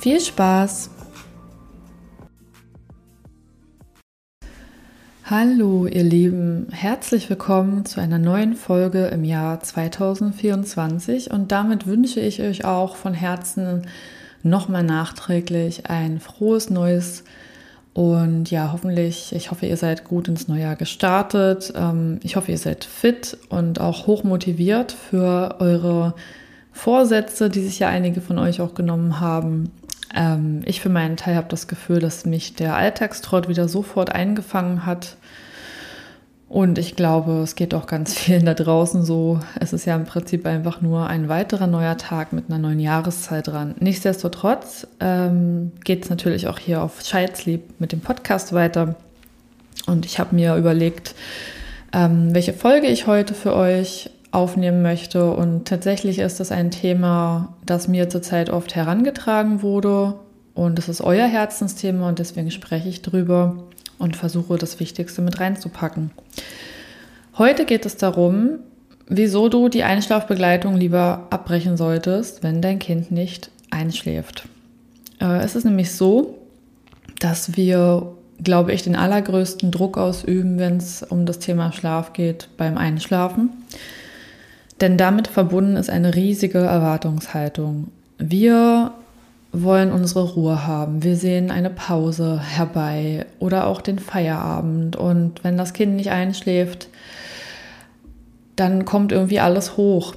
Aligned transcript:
Viel 0.00 0.18
Spaß! 0.18 0.88
Hallo 5.26 5.86
ihr 5.86 6.04
Lieben, 6.04 6.68
herzlich 6.70 7.28
willkommen 7.28 7.84
zu 7.84 8.00
einer 8.00 8.18
neuen 8.18 8.54
Folge 8.54 9.08
im 9.08 9.24
Jahr 9.24 9.60
2024 9.60 11.30
und 11.30 11.52
damit 11.52 11.86
wünsche 11.86 12.20
ich 12.20 12.40
euch 12.40 12.64
auch 12.64 12.96
von 12.96 13.12
Herzen 13.12 13.82
nochmal 14.42 14.84
nachträglich 14.84 15.90
ein 15.90 16.18
frohes 16.18 16.70
neues 16.70 17.24
und 17.92 18.50
ja, 18.50 18.72
hoffentlich, 18.72 19.34
ich 19.34 19.50
hoffe, 19.50 19.66
ihr 19.66 19.76
seid 19.76 20.04
gut 20.04 20.28
ins 20.28 20.48
neue 20.48 20.62
Jahr 20.62 20.76
gestartet. 20.76 21.74
Ähm, 21.76 22.20
ich 22.22 22.36
hoffe, 22.36 22.52
ihr 22.52 22.58
seid 22.58 22.84
fit 22.84 23.36
und 23.50 23.82
auch 23.82 24.06
hoch 24.06 24.24
motiviert 24.24 24.92
für 24.92 25.56
eure 25.58 26.14
Vorsätze, 26.72 27.50
die 27.50 27.60
sich 27.60 27.80
ja 27.80 27.88
einige 27.88 28.20
von 28.20 28.38
euch 28.38 28.60
auch 28.60 28.74
genommen 28.74 29.20
haben. 29.20 29.70
Ähm, 30.14 30.62
ich 30.64 30.80
für 30.80 30.88
meinen 30.88 31.16
Teil 31.16 31.36
habe 31.36 31.48
das 31.48 31.68
Gefühl, 31.68 32.00
dass 32.00 32.26
mich 32.26 32.54
der 32.54 32.76
Alltagstrott 32.76 33.48
wieder 33.48 33.68
sofort 33.68 34.12
eingefangen 34.12 34.86
hat. 34.86 35.16
Und 36.48 36.78
ich 36.78 36.96
glaube, 36.96 37.42
es 37.42 37.54
geht 37.54 37.74
auch 37.74 37.86
ganz 37.86 38.14
vielen 38.18 38.44
da 38.44 38.54
draußen 38.54 39.04
so. 39.04 39.40
Es 39.60 39.72
ist 39.72 39.84
ja 39.84 39.94
im 39.94 40.04
Prinzip 40.04 40.46
einfach 40.46 40.80
nur 40.80 41.06
ein 41.06 41.28
weiterer 41.28 41.68
neuer 41.68 41.96
Tag 41.96 42.32
mit 42.32 42.46
einer 42.48 42.58
neuen 42.58 42.80
Jahreszeit 42.80 43.46
dran. 43.46 43.74
Nichtsdestotrotz 43.78 44.86
ähm, 44.98 45.72
geht 45.84 46.04
es 46.04 46.10
natürlich 46.10 46.48
auch 46.48 46.58
hier 46.58 46.82
auf 46.82 47.02
Scheidslieb 47.02 47.80
mit 47.80 47.92
dem 47.92 48.00
Podcast 48.00 48.52
weiter. 48.52 48.96
Und 49.86 50.06
ich 50.06 50.18
habe 50.18 50.34
mir 50.34 50.56
überlegt, 50.56 51.14
ähm, 51.92 52.34
welche 52.34 52.52
Folge 52.52 52.88
ich 52.88 53.06
heute 53.06 53.34
für 53.34 53.54
euch 53.54 54.10
aufnehmen 54.32 54.82
möchte. 54.82 55.32
Und 55.32 55.66
tatsächlich 55.66 56.18
ist 56.18 56.40
das 56.40 56.52
ein 56.52 56.70
Thema, 56.70 57.54
das 57.66 57.88
mir 57.88 58.08
zurzeit 58.08 58.50
oft 58.50 58.74
herangetragen 58.74 59.62
wurde. 59.62 60.14
Und 60.54 60.78
es 60.78 60.88
ist 60.88 61.00
euer 61.00 61.26
Herzensthema 61.26 62.08
und 62.08 62.18
deswegen 62.18 62.50
spreche 62.50 62.88
ich 62.88 63.02
drüber 63.02 63.64
und 63.98 64.16
versuche 64.16 64.56
das 64.56 64.80
Wichtigste 64.80 65.22
mit 65.22 65.40
reinzupacken. 65.40 66.10
Heute 67.38 67.64
geht 67.64 67.86
es 67.86 67.96
darum, 67.96 68.58
wieso 69.08 69.48
du 69.48 69.68
die 69.68 69.82
Einschlafbegleitung 69.82 70.76
lieber 70.76 71.26
abbrechen 71.30 71.76
solltest, 71.76 72.42
wenn 72.42 72.62
dein 72.62 72.78
Kind 72.78 73.10
nicht 73.10 73.50
einschläft. 73.70 74.48
Äh, 75.20 75.38
es 75.38 75.56
ist 75.56 75.64
nämlich 75.64 75.92
so, 75.92 76.38
dass 77.18 77.56
wir, 77.56 78.12
glaube 78.42 78.72
ich, 78.72 78.82
den 78.82 78.96
allergrößten 78.96 79.70
Druck 79.70 79.98
ausüben, 79.98 80.58
wenn 80.58 80.78
es 80.78 81.02
um 81.02 81.26
das 81.26 81.38
Thema 81.38 81.72
Schlaf 81.72 82.12
geht 82.12 82.48
beim 82.56 82.78
Einschlafen. 82.78 83.50
Denn 84.80 84.96
damit 84.96 85.28
verbunden 85.28 85.76
ist 85.76 85.90
eine 85.90 86.14
riesige 86.14 86.58
Erwartungshaltung. 86.58 87.88
Wir 88.18 88.92
wollen 89.52 89.92
unsere 89.92 90.24
Ruhe 90.24 90.66
haben. 90.66 91.02
Wir 91.02 91.16
sehen 91.16 91.50
eine 91.50 91.70
Pause 91.70 92.40
herbei 92.40 93.26
oder 93.38 93.66
auch 93.66 93.80
den 93.80 93.98
Feierabend. 93.98 94.96
Und 94.96 95.42
wenn 95.44 95.58
das 95.58 95.72
Kind 95.72 95.96
nicht 95.96 96.10
einschläft, 96.10 96.88
dann 98.56 98.84
kommt 98.84 99.12
irgendwie 99.12 99.40
alles 99.40 99.76
hoch. 99.76 100.14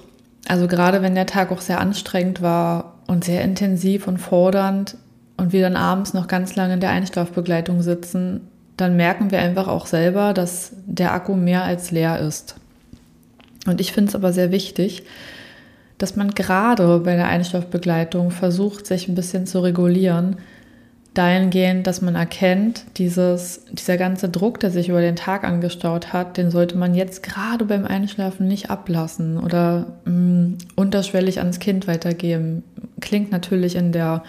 Also 0.47 0.67
gerade 0.67 1.01
wenn 1.01 1.15
der 1.15 1.25
Tag 1.25 1.51
auch 1.51 1.61
sehr 1.61 1.79
anstrengend 1.79 2.41
war 2.41 2.95
und 3.07 3.23
sehr 3.23 3.43
intensiv 3.43 4.07
und 4.07 4.17
fordernd 4.17 4.97
und 5.38 5.51
wir 5.51 5.61
dann 5.61 5.77
abends 5.77 6.13
noch 6.13 6.27
ganz 6.27 6.55
lange 6.55 6.75
in 6.75 6.79
der 6.79 6.89
Einschlafbegleitung 6.91 7.81
sitzen, 7.81 8.41
dann 8.77 8.95
merken 8.95 9.31
wir 9.31 9.39
einfach 9.39 9.67
auch 9.67 9.85
selber, 9.85 10.33
dass 10.33 10.73
der 10.85 11.13
Akku 11.13 11.35
mehr 11.35 11.63
als 11.63 11.91
leer 11.91 12.19
ist. 12.19 12.55
Und 13.66 13.81
ich 13.81 13.94
finde 13.94 14.09
es 14.09 14.16
aber 14.16 14.34
sehr 14.34 14.51
wichtig, 14.51 15.03
dass 15.97 16.16
man 16.16 16.31
gerade 16.31 17.00
bei 17.00 17.16
der 17.16 17.28
Einschlafbegleitung 17.28 18.31
versucht, 18.31 18.85
sich 18.85 19.07
ein 19.07 19.16
bisschen 19.16 19.46
zu 19.46 19.59
regulieren, 19.59 20.38
dahingehend, 21.13 21.85
dass 21.85 22.01
man 22.01 22.16
erkennt, 22.16 22.85
dieses, 22.97 23.66
dieser 23.72 23.97
ganze 23.97 24.29
Druck, 24.29 24.59
der 24.59 24.72
sich 24.72 24.90
über 24.90 25.01
den 25.01 25.16
Tag 25.16 25.44
angestaut 25.44 26.12
hat, 26.12 26.38
den 26.38 26.50
sollte 26.50 26.75
man 26.75 26.96
jetzt 26.96 27.22
gerade 27.22 27.66
beim 27.66 27.85
Einschlafen 27.85 28.47
nicht 28.47 28.72
ablassen 28.72 29.38
oder 29.38 29.94
mh, 30.06 30.12
mm, 30.12 30.57
unterschwellig 30.75 31.38
ans 31.38 31.59
Kind 31.59 31.88
weitergeben. 31.88 32.63
Klingt 33.00 33.31
natürlich 33.31 33.75
in 33.75 33.91
der 33.91 34.24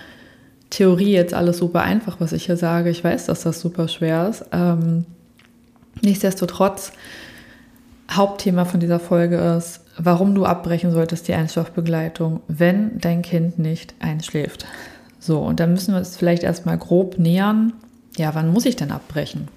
Theorie 0.69 1.13
jetzt 1.13 1.33
alles 1.33 1.59
super 1.59 1.83
einfach, 1.83 2.21
was 2.21 2.33
ich 2.33 2.47
hier 2.47 2.57
sage. 2.57 2.91
Ich 2.91 3.03
weiß, 3.03 3.27
dass 3.27 3.43
das 3.43 3.61
super 3.61 3.89
schwer 3.89 4.29
ist. 4.29 4.45
Ähm, 4.53 5.07
nichtsdestotrotz 6.03 6.93
Hauptthema 8.11 8.65
von 8.65 8.81
dieser 8.81 9.01
Folge 9.01 9.37
ist, 9.37 9.81
warum 9.97 10.35
du 10.35 10.45
abbrechen 10.45 10.91
solltest 10.91 11.29
die 11.29 11.35
Einschlafbegleitung, 11.35 12.41
wenn 12.49 12.99
dein 12.99 13.23
Kind 13.23 13.59
nicht 13.59 13.95
einschläft. 14.01 14.67
So, 15.19 15.39
und 15.39 15.61
da 15.61 15.67
müssen 15.67 15.95
wir 15.95 15.99
uns 15.99 16.17
vielleicht 16.17 16.43
erstmal 16.43 16.77
grob 16.77 17.19
nähern. 17.19 17.73
Ja, 18.17 18.35
wann 18.35 18.53
muss 18.53 18.67
ich 18.67 18.77
denn 18.77 18.91
abbrechen? 18.91 19.49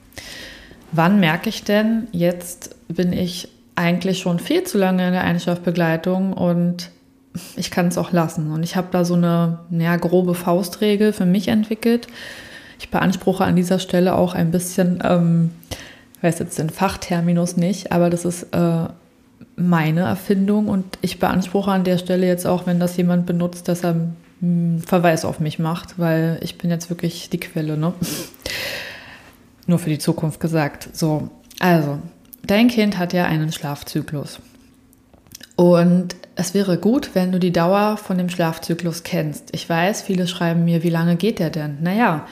Wann 0.92 1.20
merke 1.20 1.50
ich 1.50 1.64
denn, 1.64 2.08
jetzt 2.12 2.76
bin 2.88 3.12
ich 3.12 3.50
eigentlich 3.76 4.20
schon 4.20 4.40
viel 4.40 4.64
zu 4.64 4.78
lange 4.78 5.06
in 5.06 5.14
der 5.14 5.24
Einschlafbegleitung 5.24 6.34
und 6.34 6.90
ich 7.56 7.70
kann 7.70 7.88
es 7.88 7.98
auch 7.98 8.12
lassen. 8.12 8.52
Und 8.52 8.64
ich 8.64 8.76
habe 8.76 8.88
da 8.92 9.06
so 9.06 9.14
eine 9.14 9.60
ja, 9.70 9.96
grobe 9.98 10.34
Faustregel 10.34 11.14
für 11.14 11.26
mich 11.26 11.50
entwickelt. 11.50 12.08
Ich 12.80 12.90
beanspruche 12.90 13.44
an 13.44 13.56
dieser 13.56 13.80
Stelle 13.80 14.16
auch 14.16 14.34
ein 14.34 14.52
bisschen 14.52 15.04
ähm, 15.04 15.52
ich 16.18 16.24
weiß 16.24 16.40
jetzt 16.40 16.58
den 16.58 16.70
Fachterminus 16.70 17.58
nicht, 17.58 17.92
aber 17.92 18.10
das 18.10 18.26
ist 18.26 18.44
äh, 18.54 18.88
meine 19.56 20.02
Erfindung 20.02 20.68
und 20.68 20.98
ich 21.02 21.20
beanspruche 21.20 21.72
an 21.72 21.84
der 21.84 22.00
Stelle 22.00 22.28
jetzt 22.28 22.48
auch, 22.48 22.66
wenn 22.66 22.80
das 22.80 22.98
jemand 22.98 23.26
benutzt, 23.26 23.68
dass 23.68 23.84
er 23.84 23.92
einen 23.92 24.16
hm, 24.40 24.80
Verweis 24.82 25.26
auf 25.26 25.40
mich 25.40 25.60
macht, 25.60 26.00
weil 26.00 26.40
ich 26.42 26.58
bin 26.58 26.72
jetzt 26.72 26.90
wirklich 26.90 27.30
die 27.30 27.40
Quelle, 27.40 27.78
ne? 27.78 27.94
Nur 29.68 29.80
für 29.80 29.90
die 29.90 30.00
Zukunft 30.00 30.40
gesagt. 30.40 30.90
So, 30.94 31.30
also, 31.60 32.00
dein 32.46 32.70
Kind 32.70 32.98
hat 32.98 33.14
ja 33.14 33.26
einen 33.26 33.52
Schlafzyklus. 33.52 34.40
Und 35.56 36.16
es 36.36 36.54
wäre 36.54 36.78
gut, 36.78 37.12
wenn 37.14 37.32
du 37.32 37.40
die 37.40 37.52
Dauer 37.52 37.98
von 37.98 38.18
dem 38.18 38.30
Schlafzyklus 38.30 39.04
kennst. 39.04 39.50
Ich 39.52 39.68
weiß, 39.68 40.04
viele 40.04 40.28
schreiben 40.28 40.64
mir, 40.64 40.84
wie 40.84 40.90
lange 40.90 41.16
geht 41.16 41.40
der 41.40 41.50
denn? 41.50 41.80
Naja, 41.82 42.28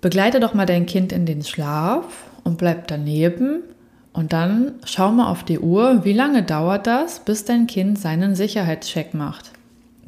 begleite 0.00 0.40
doch 0.40 0.54
mal 0.54 0.66
dein 0.66 0.86
Kind 0.86 1.12
in 1.12 1.26
den 1.26 1.44
Schlaf 1.44 2.04
und 2.48 2.58
bleib 2.58 2.88
daneben 2.88 3.60
und 4.12 4.32
dann 4.32 4.72
schau 4.84 5.12
mal 5.12 5.30
auf 5.30 5.44
die 5.44 5.60
Uhr, 5.60 6.04
wie 6.04 6.12
lange 6.12 6.42
dauert 6.42 6.88
das, 6.88 7.20
bis 7.20 7.44
dein 7.44 7.68
Kind 7.68 7.98
seinen 7.98 8.34
Sicherheitscheck 8.34 9.14
macht. 9.14 9.52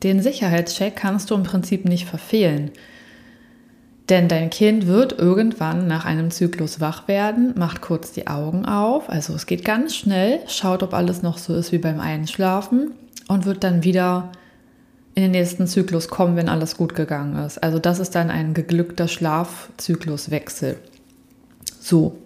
Den 0.03 0.21
Sicherheitscheck 0.21 0.97
kannst 0.97 1.31
du 1.31 1.37
im 1.37 1.45
Prinzip 1.45 1.85
nicht 1.85 2.07
verfehlen. 2.07 2.73
Denn 4.09 4.27
dein 4.27 4.51
Kind 4.51 4.89
wird 4.89 5.17
irgendwann 5.17 5.87
nach 5.87 6.05
einem 6.05 6.33
Zyklus 6.33 6.81
wach 6.81 7.07
werden, 7.07 7.55
macht 7.57 7.81
kurz 7.81 8.11
die 8.11 8.27
Augen 8.27 8.65
auf, 8.65 9.09
also 9.09 9.35
es 9.35 9.47
geht 9.47 9.65
ganz 9.65 9.95
schnell, 9.95 10.41
schaut, 10.49 10.83
ob 10.83 10.95
alles 10.95 11.23
noch 11.23 11.39
so 11.39 11.55
ist 11.55 11.71
wie 11.71 11.79
beim 11.79 12.01
Einschlafen 12.01 12.91
und 13.29 13.47
wird 13.47 13.63
dann 13.63 13.85
wieder 13.85 14.33
in 15.15 15.23
den 15.23 15.31
nächsten 15.31 15.69
Zyklus 15.69 16.09
kommen, 16.09 16.35
wenn 16.35 16.49
alles 16.49 16.77
gut 16.77 16.97
gegangen 16.97 17.37
ist. 17.45 17.63
Also 17.63 17.79
das 17.79 18.01
ist 18.01 18.17
dann 18.17 18.31
ein 18.31 18.55
geglückter 18.55 19.07
Schlafzykluswechsel. 19.07 20.79
So. 21.81 22.17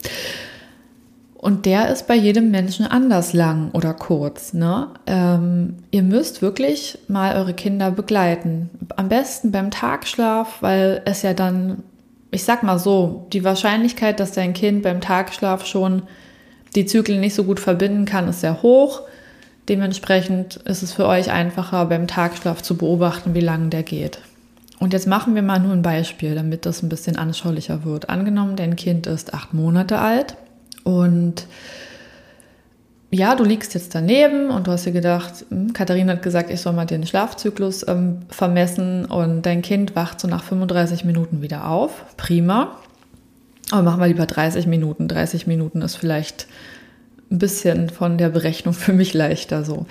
Und 1.36 1.66
der 1.66 1.90
ist 1.90 2.06
bei 2.06 2.14
jedem 2.14 2.50
Menschen 2.50 2.86
anders 2.86 3.34
lang 3.34 3.70
oder 3.72 3.92
kurz. 3.92 4.54
Ne? 4.54 4.88
Ähm, 5.06 5.76
ihr 5.90 6.02
müsst 6.02 6.40
wirklich 6.40 6.98
mal 7.06 7.36
eure 7.36 7.52
Kinder 7.52 7.90
begleiten. 7.90 8.70
Am 8.96 9.10
besten 9.10 9.52
beim 9.52 9.70
Tagschlaf, 9.70 10.62
weil 10.62 11.02
es 11.04 11.20
ja 11.20 11.34
dann, 11.34 11.82
ich 12.30 12.44
sag 12.44 12.62
mal 12.62 12.78
so, 12.78 13.26
die 13.34 13.44
Wahrscheinlichkeit, 13.44 14.20
dass 14.20 14.32
dein 14.32 14.54
Kind 14.54 14.82
beim 14.82 15.02
Tagschlaf 15.02 15.66
schon 15.66 16.04
die 16.74 16.86
Zyklen 16.86 17.20
nicht 17.20 17.34
so 17.34 17.44
gut 17.44 17.60
verbinden 17.60 18.06
kann, 18.06 18.26
ist 18.26 18.40
sehr 18.40 18.62
hoch. 18.62 19.02
Dementsprechend 19.68 20.56
ist 20.56 20.82
es 20.82 20.94
für 20.94 21.06
euch 21.06 21.30
einfacher, 21.30 21.84
beim 21.84 22.06
Tagschlaf 22.06 22.62
zu 22.62 22.76
beobachten, 22.76 23.34
wie 23.34 23.40
lange 23.40 23.68
der 23.68 23.82
geht. 23.82 24.18
Und 24.80 24.92
jetzt 24.92 25.06
machen 25.06 25.34
wir 25.34 25.42
mal 25.42 25.60
nur 25.60 25.72
ein 25.72 25.82
Beispiel, 25.82 26.34
damit 26.34 26.66
das 26.66 26.82
ein 26.82 26.88
bisschen 26.88 27.16
anschaulicher 27.16 27.84
wird. 27.84 28.08
Angenommen, 28.08 28.56
dein 28.56 28.76
Kind 28.76 29.06
ist 29.06 29.32
acht 29.32 29.54
Monate 29.54 29.98
alt 29.98 30.36
und 30.82 31.46
ja, 33.10 33.36
du 33.36 33.44
liegst 33.44 33.74
jetzt 33.74 33.94
daneben 33.94 34.50
und 34.50 34.66
du 34.66 34.72
hast 34.72 34.86
dir 34.86 34.92
gedacht, 34.92 35.46
hm, 35.48 35.72
Katharina 35.72 36.14
hat 36.14 36.22
gesagt, 36.22 36.50
ich 36.50 36.60
soll 36.60 36.72
mal 36.72 36.84
den 36.84 37.06
Schlafzyklus 37.06 37.86
ähm, 37.86 38.22
vermessen 38.28 39.04
und 39.04 39.42
dein 39.42 39.62
Kind 39.62 39.94
wacht 39.94 40.20
so 40.20 40.26
nach 40.26 40.42
35 40.42 41.04
Minuten 41.04 41.40
wieder 41.40 41.68
auf. 41.68 42.04
Prima. 42.16 42.76
Aber 43.70 43.82
machen 43.82 44.00
wir 44.00 44.08
lieber 44.08 44.26
30 44.26 44.66
Minuten. 44.66 45.06
30 45.06 45.46
Minuten 45.46 45.80
ist 45.82 45.94
vielleicht 45.96 46.48
ein 47.30 47.38
bisschen 47.38 47.90
von 47.90 48.18
der 48.18 48.28
Berechnung 48.28 48.74
für 48.74 48.92
mich 48.92 49.14
leichter 49.14 49.64
so. 49.64 49.86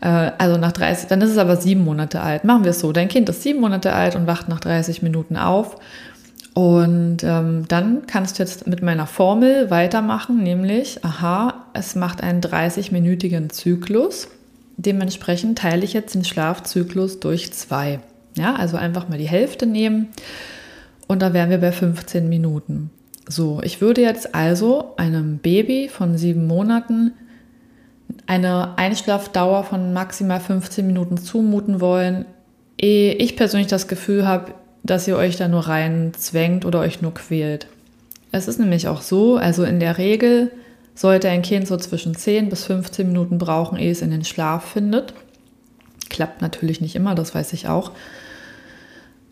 Äh, 0.00 0.32
also 0.38 0.58
nach 0.58 0.72
30, 0.72 1.08
dann 1.08 1.20
ist 1.20 1.30
es 1.30 1.38
aber 1.38 1.56
sieben 1.56 1.84
Monate 1.84 2.20
alt. 2.20 2.44
Machen 2.44 2.64
wir 2.64 2.70
es 2.70 2.80
so. 2.80 2.92
Dein 2.92 3.08
Kind 3.08 3.28
ist 3.28 3.42
sieben 3.42 3.60
Monate 3.60 3.92
alt 3.92 4.16
und 4.16 4.26
wacht 4.26 4.48
nach 4.48 4.60
30 4.60 5.02
Minuten 5.02 5.36
auf. 5.36 5.76
Und 6.54 7.18
ähm, 7.22 7.64
dann 7.68 8.06
kannst 8.06 8.38
du 8.38 8.42
jetzt 8.42 8.66
mit 8.66 8.82
meiner 8.82 9.06
Formel 9.06 9.70
weitermachen, 9.70 10.42
nämlich, 10.42 11.04
aha, 11.04 11.66
es 11.74 11.94
macht 11.96 12.22
einen 12.22 12.40
30-minütigen 12.40 13.50
Zyklus. 13.50 14.28
Dementsprechend 14.78 15.58
teile 15.58 15.84
ich 15.84 15.92
jetzt 15.92 16.14
den 16.14 16.24
Schlafzyklus 16.24 17.20
durch 17.20 17.52
zwei. 17.52 18.00
Ja, 18.36 18.54
also 18.54 18.78
einfach 18.78 19.08
mal 19.08 19.18
die 19.18 19.28
Hälfte 19.28 19.66
nehmen 19.66 20.08
und 21.06 21.20
da 21.20 21.32
wären 21.32 21.50
wir 21.50 21.58
bei 21.58 21.72
15 21.72 22.28
Minuten. 22.28 22.90
So, 23.28 23.60
ich 23.62 23.80
würde 23.80 24.02
jetzt 24.02 24.34
also 24.34 24.94
einem 24.96 25.38
Baby 25.38 25.88
von 25.88 26.16
sieben 26.16 26.46
Monaten 26.46 27.12
eine 28.26 28.78
Einschlafdauer 28.78 29.64
von 29.64 29.92
maximal 29.92 30.40
15 30.40 30.86
Minuten 30.86 31.18
zumuten 31.18 31.80
wollen, 31.80 32.24
ehe 32.78 33.14
ich 33.14 33.36
persönlich 33.36 33.68
das 33.68 33.88
Gefühl 33.88 34.26
habe, 34.26 34.54
dass 34.84 35.08
ihr 35.08 35.16
euch 35.16 35.36
da 35.36 35.48
nur 35.48 35.66
rein 35.66 36.12
zwängt 36.16 36.64
oder 36.64 36.80
euch 36.80 37.02
nur 37.02 37.14
quält. 37.14 37.66
Es 38.30 38.48
ist 38.48 38.60
nämlich 38.60 38.86
auch 38.88 39.02
so, 39.02 39.36
also 39.36 39.64
in 39.64 39.80
der 39.80 39.98
Regel 39.98 40.52
sollte 40.94 41.28
ein 41.28 41.42
Kind 41.42 41.66
so 41.66 41.76
zwischen 41.76 42.14
10 42.14 42.48
bis 42.48 42.64
15 42.64 43.06
Minuten 43.06 43.38
brauchen, 43.38 43.78
ehe 43.78 43.90
es 43.90 44.02
in 44.02 44.10
den 44.10 44.24
Schlaf 44.24 44.64
findet. 44.64 45.14
Klappt 46.08 46.42
natürlich 46.42 46.80
nicht 46.80 46.94
immer, 46.94 47.14
das 47.14 47.34
weiß 47.34 47.52
ich 47.52 47.68
auch. 47.68 47.90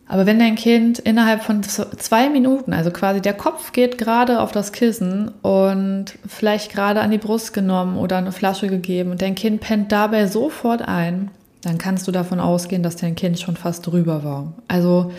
Aber 0.07 0.27
wenn 0.27 0.39
dein 0.39 0.55
Kind 0.55 0.99
innerhalb 0.99 1.43
von 1.43 1.63
zwei 1.63 2.29
Minuten, 2.29 2.75
also 2.75 2.91
quasi 2.91 3.23
der 3.23 3.33
Kopf 3.33 3.73
geht 3.73 3.97
gerade 3.97 4.41
auf 4.41 4.53
das 4.53 4.73
Kissen 4.73 5.29
und 5.41 6.07
vielleicht 6.27 6.71
gerade 6.73 7.01
an 7.01 7.11
die 7.11 7.19
Brust 7.19 7.55
genommen 7.55 7.97
oder 7.97 8.19
eine 8.19 8.33
Flasche 8.33 8.69
gegeben 8.69 9.13
und 9.13 9.23
dein 9.23 9.35
Kind 9.35 9.61
pennt 9.63 9.93
dabei 9.93 10.27
sofort 10.27 10.83
ein, 10.87 11.31
dann 11.63 11.79
kannst 11.79 12.07
du 12.07 12.13
davon 12.13 12.39
ausgehen, 12.39 12.83
dass 12.83 12.97
dein 12.97 13.15
Kind 13.15 13.41
schon 13.41 13.57
fast 13.57 13.87
drüber 13.87 14.23
war. 14.25 14.53
Also 14.69 15.11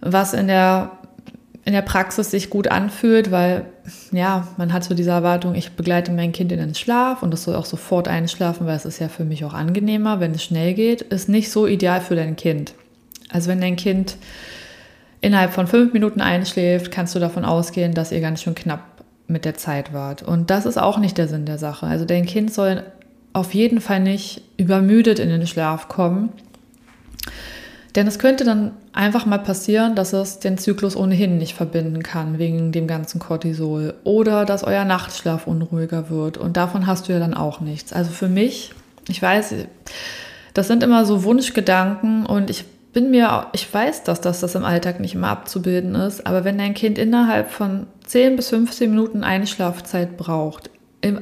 was 0.00 0.32
in 0.32 0.46
der, 0.46 0.92
in 1.64 1.72
der 1.72 1.82
Praxis 1.82 2.30
sich 2.30 2.50
gut 2.50 2.68
anfühlt, 2.68 3.32
weil 3.32 3.64
ja, 4.12 4.46
man 4.58 4.72
hat 4.72 4.84
so 4.84 4.94
diese 4.94 5.10
Erwartung, 5.10 5.56
ich 5.56 5.72
begleite 5.72 6.12
mein 6.12 6.30
Kind 6.30 6.52
in 6.52 6.58
den 6.58 6.76
Schlaf 6.76 7.24
und 7.24 7.34
es 7.34 7.42
soll 7.42 7.56
auch 7.56 7.64
sofort 7.64 8.06
einschlafen, 8.06 8.64
weil 8.68 8.76
es 8.76 8.84
ist 8.84 9.00
ja 9.00 9.08
für 9.08 9.24
mich 9.24 9.44
auch 9.44 9.54
angenehmer, 9.54 10.20
wenn 10.20 10.32
es 10.32 10.44
schnell 10.44 10.74
geht, 10.74 11.02
ist 11.02 11.28
nicht 11.28 11.50
so 11.50 11.66
ideal 11.66 12.00
für 12.00 12.14
dein 12.14 12.36
Kind. 12.36 12.74
Also 13.30 13.50
wenn 13.50 13.60
dein 13.60 13.76
Kind 13.76 14.16
innerhalb 15.20 15.52
von 15.52 15.66
fünf 15.66 15.92
Minuten 15.92 16.20
einschläft, 16.20 16.90
kannst 16.90 17.14
du 17.14 17.18
davon 17.18 17.44
ausgehen, 17.44 17.94
dass 17.94 18.12
ihr 18.12 18.20
ganz 18.20 18.42
schön 18.42 18.54
knapp 18.54 18.84
mit 19.26 19.44
der 19.44 19.54
Zeit 19.54 19.92
wart. 19.92 20.22
Und 20.22 20.50
das 20.50 20.66
ist 20.66 20.78
auch 20.78 20.98
nicht 20.98 21.18
der 21.18 21.28
Sinn 21.28 21.44
der 21.44 21.58
Sache. 21.58 21.86
Also 21.86 22.04
dein 22.04 22.26
Kind 22.26 22.52
soll 22.52 22.82
auf 23.32 23.54
jeden 23.54 23.80
Fall 23.80 24.00
nicht 24.00 24.42
übermüdet 24.56 25.18
in 25.18 25.28
den 25.28 25.46
Schlaf 25.46 25.88
kommen. 25.88 26.30
Denn 27.94 28.06
es 28.06 28.18
könnte 28.18 28.44
dann 28.44 28.72
einfach 28.92 29.26
mal 29.26 29.38
passieren, 29.38 29.94
dass 29.94 30.12
es 30.12 30.38
den 30.38 30.58
Zyklus 30.58 30.94
ohnehin 30.94 31.38
nicht 31.38 31.54
verbinden 31.54 32.02
kann 32.02 32.38
wegen 32.38 32.70
dem 32.70 32.86
ganzen 32.86 33.18
Cortisol 33.18 33.94
oder 34.04 34.44
dass 34.44 34.62
euer 34.62 34.84
Nachtschlaf 34.84 35.46
unruhiger 35.46 36.10
wird 36.10 36.38
und 36.38 36.56
davon 36.56 36.86
hast 36.86 37.08
du 37.08 37.12
ja 37.12 37.18
dann 37.18 37.34
auch 37.34 37.60
nichts. 37.60 37.92
Also 37.92 38.10
für 38.10 38.28
mich, 38.28 38.72
ich 39.08 39.20
weiß, 39.20 39.54
das 40.54 40.68
sind 40.68 40.82
immer 40.82 41.04
so 41.06 41.24
Wunschgedanken 41.24 42.26
und 42.26 42.50
ich 42.50 42.64
bin 42.92 43.10
mir, 43.10 43.46
ich 43.52 43.72
weiß, 43.72 44.04
dass 44.04 44.20
das, 44.20 44.40
das 44.40 44.54
im 44.54 44.64
Alltag 44.64 45.00
nicht 45.00 45.14
immer 45.14 45.28
abzubilden 45.28 45.94
ist, 45.94 46.26
aber 46.26 46.44
wenn 46.44 46.58
dein 46.58 46.74
Kind 46.74 46.98
innerhalb 46.98 47.50
von 47.50 47.86
10 48.06 48.36
bis 48.36 48.48
15 48.48 48.90
Minuten 48.90 49.24
Einschlafzeit 49.24 50.16
braucht, 50.16 50.70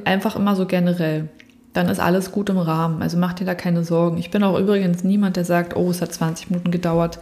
einfach 0.05 0.35
immer 0.35 0.55
so 0.55 0.65
generell, 0.65 1.29
dann 1.73 1.89
ist 1.89 1.99
alles 1.99 2.31
gut 2.31 2.49
im 2.49 2.57
Rahmen. 2.57 3.01
Also 3.01 3.17
mach 3.17 3.33
dir 3.33 3.45
da 3.45 3.53
keine 3.53 3.83
Sorgen. 3.83 4.17
Ich 4.17 4.31
bin 4.31 4.43
auch 4.43 4.57
übrigens 4.57 5.03
niemand, 5.03 5.35
der 5.35 5.45
sagt, 5.45 5.75
oh, 5.75 5.91
es 5.91 6.01
hat 6.01 6.11
20 6.11 6.49
Minuten 6.49 6.71
gedauert. 6.71 7.19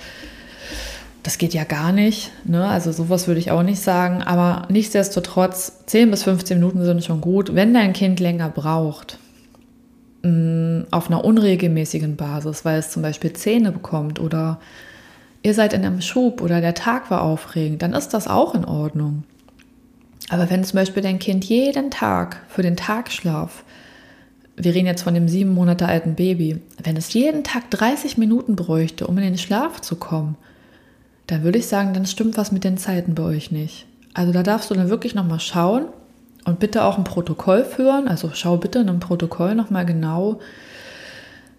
Das 1.24 1.38
geht 1.38 1.54
ja 1.54 1.66
gar 1.66 1.92
nicht. 1.92 2.32
Ne? 2.46 2.66
Also 2.66 2.92
sowas 2.92 3.28
würde 3.28 3.40
ich 3.40 3.52
auch 3.52 3.64
nicht 3.64 3.82
sagen. 3.82 4.24
Aber 4.24 4.68
nichtsdestotrotz, 4.70 5.86
10 5.88 6.10
bis 6.10 6.24
15 6.24 6.60
Minuten 6.60 6.86
sind 6.86 7.04
schon 7.04 7.20
gut. 7.20 7.54
Wenn 7.54 7.74
dein 7.74 7.92
Kind 7.92 8.22
länger 8.22 8.50
braucht, 8.50 9.18
mm, 10.26 10.88
auf 10.92 11.08
einer 11.08 11.24
unregelmäßigen 11.24 12.16
Basis, 12.16 12.66
weil 12.66 12.80
es 12.80 12.92
zum 12.92 13.02
Beispiel 13.02 13.34
Zähne 13.34 13.72
bekommt 13.72 14.20
oder 14.20 14.60
ihr 15.44 15.54
seid 15.54 15.74
in 15.74 15.86
einem 15.86 16.02
Schub 16.02 16.42
oder 16.42 16.62
der 16.62 16.74
Tag 16.74 17.12
war 17.12 17.22
aufregend, 17.22 17.82
dann 17.82 17.94
ist 17.94 18.10
das 18.10 18.28
auch 18.28 18.56
in 18.56 18.66
Ordnung. 18.66 19.24
Aber 20.30 20.50
wenn 20.50 20.64
zum 20.64 20.78
Beispiel 20.78 21.04
dein 21.04 21.20
Kind 21.20 21.46
jeden 21.46 21.92
Tag 21.92 22.42
für 22.48 22.64
den 22.64 22.76
Tagschlaf 22.76 23.64
wir 24.58 24.74
reden 24.74 24.88
jetzt 24.88 25.04
von 25.04 25.14
dem 25.14 25.28
sieben 25.28 25.54
Monate 25.54 25.88
alten 25.88 26.16
Baby, 26.16 26.62
wenn 26.82 26.96
es 26.96 27.14
jeden 27.14 27.44
Tag 27.44 27.70
30 27.72 28.18
Minuten 28.18 28.56
bräuchte, 28.56 29.08
um 29.08 29.18
in 29.18 29.24
den 29.24 29.38
Schlaf 29.38 29.82
zu 29.82 29.96
kommen, 29.98 30.38
dann 31.28 31.44
würde 31.44 31.60
ich 31.60 31.68
sagen, 31.68 31.94
dann 31.94 32.06
stimmt 32.06 32.38
was 32.38 32.52
mit 32.52 32.64
den 32.64 32.78
Zeiten 32.78 33.16
bei 33.16 33.24
euch 33.24 33.52
nicht. 33.52 33.86
Also 34.14 34.32
da 34.32 34.44
darfst 34.44 34.70
du 34.70 34.76
dann 34.76 34.90
wirklich 34.90 35.16
nochmal 35.16 35.40
schauen 35.40 35.88
und 36.46 36.60
bitte 36.60 36.84
auch 36.84 36.98
ein 36.98 37.04
Protokoll 37.04 37.66
führen. 37.66 38.08
Also 38.08 38.32
schau 38.34 38.58
bitte 38.58 38.80
in 38.80 38.90
einem 38.90 39.00
Protokoll 39.00 39.56
nochmal 39.56 39.86
genau, 39.86 40.40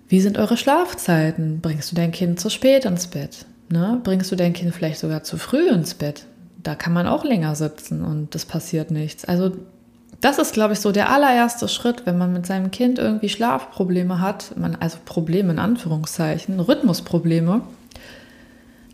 wie 0.09 0.21
sind 0.21 0.38
eure 0.38 0.56
Schlafzeiten? 0.56 1.61
Bringst 1.61 1.91
du 1.91 1.97
dein 1.97 2.12
Kind 2.12 2.41
zu 2.41 2.49
spät 2.49 2.85
ins 2.85 3.09
Bett? 3.09 3.44
Ne? 3.69 4.00
Bringst 4.03 4.31
du 4.31 4.37
dein 4.37 4.53
Kind 4.53 4.75
vielleicht 4.75 5.00
sogar 5.00 5.25
zu 5.25 5.37
früh 5.37 5.69
ins 5.69 5.94
Bett? 5.94 6.27
Da 6.62 6.75
kann 6.75 6.93
man 6.93 7.06
auch 7.06 7.25
länger 7.25 7.55
sitzen 7.56 8.05
und 8.05 8.35
es 8.35 8.47
passiert 8.47 8.91
nichts. 8.91 9.25
Also 9.25 9.53
das 10.21 10.38
ist, 10.38 10.55
glaube 10.55 10.73
ich, 10.73 10.81
so 10.81 10.93
der 10.93 11.11
allererste 11.11 11.69
Schritt, 11.69 12.06
wenn 12.06 12.19
man 12.19 12.33
mit 12.33 12.47
seinem 12.47 12.71
Kind 12.71 12.99
irgendwie 12.99 13.29
Schlafprobleme 13.29 14.21
hat, 14.21 14.56
man, 14.56 14.77
also 14.77 14.99
Probleme 15.05 15.53
in 15.53 15.59
Anführungszeichen, 15.59 16.59
Rhythmusprobleme, 16.59 17.62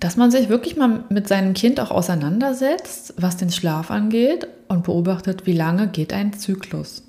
dass 0.03 0.17
man 0.17 0.33
sich 0.33 0.49
wirklich 0.49 0.77
mal 0.77 1.05
mit 1.11 1.29
seinem 1.29 1.55
Kind 1.55 1.79
auch 1.79 1.93
auseinandersetzt, 1.93 3.15
was 3.19 3.37
den 3.37 3.53
Schlaf 3.53 3.93
angeht 3.93 4.49
und 4.67 4.83
beobachtet, 4.83 5.47
wie 5.47 5.53
lange 5.53 5.87
geht 5.87 6.13
ein 6.13 6.33
Zyklus. 6.33 7.05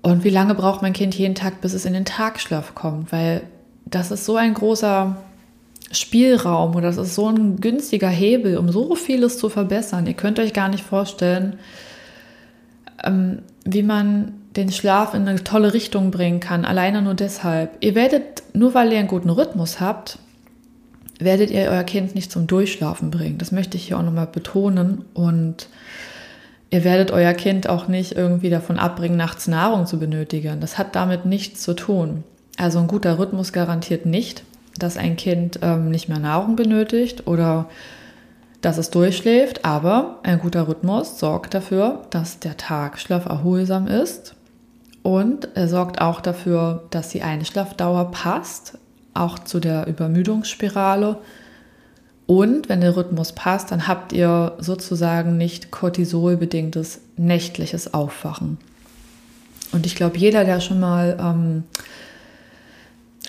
Und 0.00 0.24
wie 0.24 0.30
lange 0.30 0.54
braucht 0.54 0.80
mein 0.80 0.94
Kind 0.94 1.14
jeden 1.14 1.34
Tag, 1.34 1.60
bis 1.60 1.74
es 1.74 1.84
in 1.84 1.92
den 1.92 2.06
Tagschlaf 2.06 2.74
kommt, 2.74 3.12
weil 3.12 3.42
das 3.84 4.10
ist 4.10 4.24
so 4.24 4.36
ein 4.36 4.54
großer 4.54 5.18
Spielraum 5.90 6.74
oder 6.76 6.86
das 6.86 6.96
ist 6.96 7.14
so 7.14 7.28
ein 7.28 7.60
günstiger 7.60 8.08
Hebel, 8.08 8.56
um 8.56 8.72
so 8.72 8.94
vieles 8.94 9.36
zu 9.36 9.50
verbessern. 9.50 10.06
Ihr 10.06 10.14
könnt 10.14 10.38
euch 10.38 10.54
gar 10.54 10.70
nicht 10.70 10.84
vorstellen, 10.84 11.58
ähm, 13.04 13.42
wie 13.66 13.82
man 13.82 14.32
den 14.56 14.72
Schlaf 14.72 15.12
in 15.12 15.28
eine 15.28 15.44
tolle 15.44 15.74
Richtung 15.74 16.10
bringen 16.10 16.40
kann, 16.40 16.64
alleine 16.64 17.02
nur 17.02 17.14
deshalb. 17.14 17.76
Ihr 17.80 17.94
werdet, 17.94 18.44
nur 18.54 18.72
weil 18.72 18.92
ihr 18.92 18.98
einen 18.98 19.08
guten 19.08 19.28
Rhythmus 19.28 19.78
habt, 19.78 20.18
werdet 21.24 21.50
ihr 21.50 21.70
euer 21.70 21.84
Kind 21.84 22.14
nicht 22.14 22.30
zum 22.30 22.46
Durchschlafen 22.46 23.10
bringen. 23.10 23.38
Das 23.38 23.52
möchte 23.52 23.76
ich 23.76 23.88
hier 23.88 23.98
auch 23.98 24.02
nochmal 24.02 24.26
betonen. 24.26 25.04
Und 25.14 25.68
ihr 26.70 26.84
werdet 26.84 27.10
euer 27.10 27.32
Kind 27.34 27.68
auch 27.68 27.88
nicht 27.88 28.12
irgendwie 28.12 28.50
davon 28.50 28.78
abbringen, 28.78 29.16
nachts 29.16 29.48
Nahrung 29.48 29.86
zu 29.86 29.98
benötigen. 29.98 30.60
Das 30.60 30.78
hat 30.78 30.94
damit 30.94 31.26
nichts 31.26 31.62
zu 31.62 31.74
tun. 31.74 32.24
Also 32.58 32.78
ein 32.78 32.86
guter 32.86 33.18
Rhythmus 33.18 33.52
garantiert 33.52 34.06
nicht, 34.06 34.44
dass 34.78 34.96
ein 34.96 35.16
Kind 35.16 35.60
ähm, 35.62 35.90
nicht 35.90 36.08
mehr 36.08 36.18
Nahrung 36.18 36.56
benötigt 36.56 37.26
oder 37.26 37.68
dass 38.60 38.78
es 38.78 38.90
durchschläft, 38.90 39.64
aber 39.64 40.20
ein 40.22 40.38
guter 40.38 40.68
Rhythmus 40.68 41.18
sorgt 41.18 41.54
dafür, 41.54 42.02
dass 42.10 42.38
der 42.38 42.56
Tagschlaf 42.56 43.26
erholsam 43.26 43.88
ist 43.88 44.36
und 45.02 45.48
er 45.56 45.68
sorgt 45.68 46.00
auch 46.00 46.20
dafür, 46.20 46.84
dass 46.90 47.08
die 47.08 47.22
Einschlafdauer 47.22 48.12
passt, 48.12 48.78
auch 49.14 49.38
zu 49.38 49.60
der 49.60 49.86
Übermüdungsspirale. 49.86 51.18
Und 52.26 52.68
wenn 52.68 52.80
der 52.80 52.96
Rhythmus 52.96 53.32
passt, 53.32 53.70
dann 53.70 53.88
habt 53.88 54.12
ihr 54.12 54.56
sozusagen 54.58 55.36
nicht 55.36 55.70
cortisolbedingtes 55.70 57.00
nächtliches 57.16 57.92
Aufwachen. 57.92 58.58
Und 59.72 59.86
ich 59.86 59.96
glaube, 59.96 60.18
jeder, 60.18 60.44
der 60.44 60.60
schon 60.60 60.80
mal 60.80 61.16
ähm, 61.20 61.64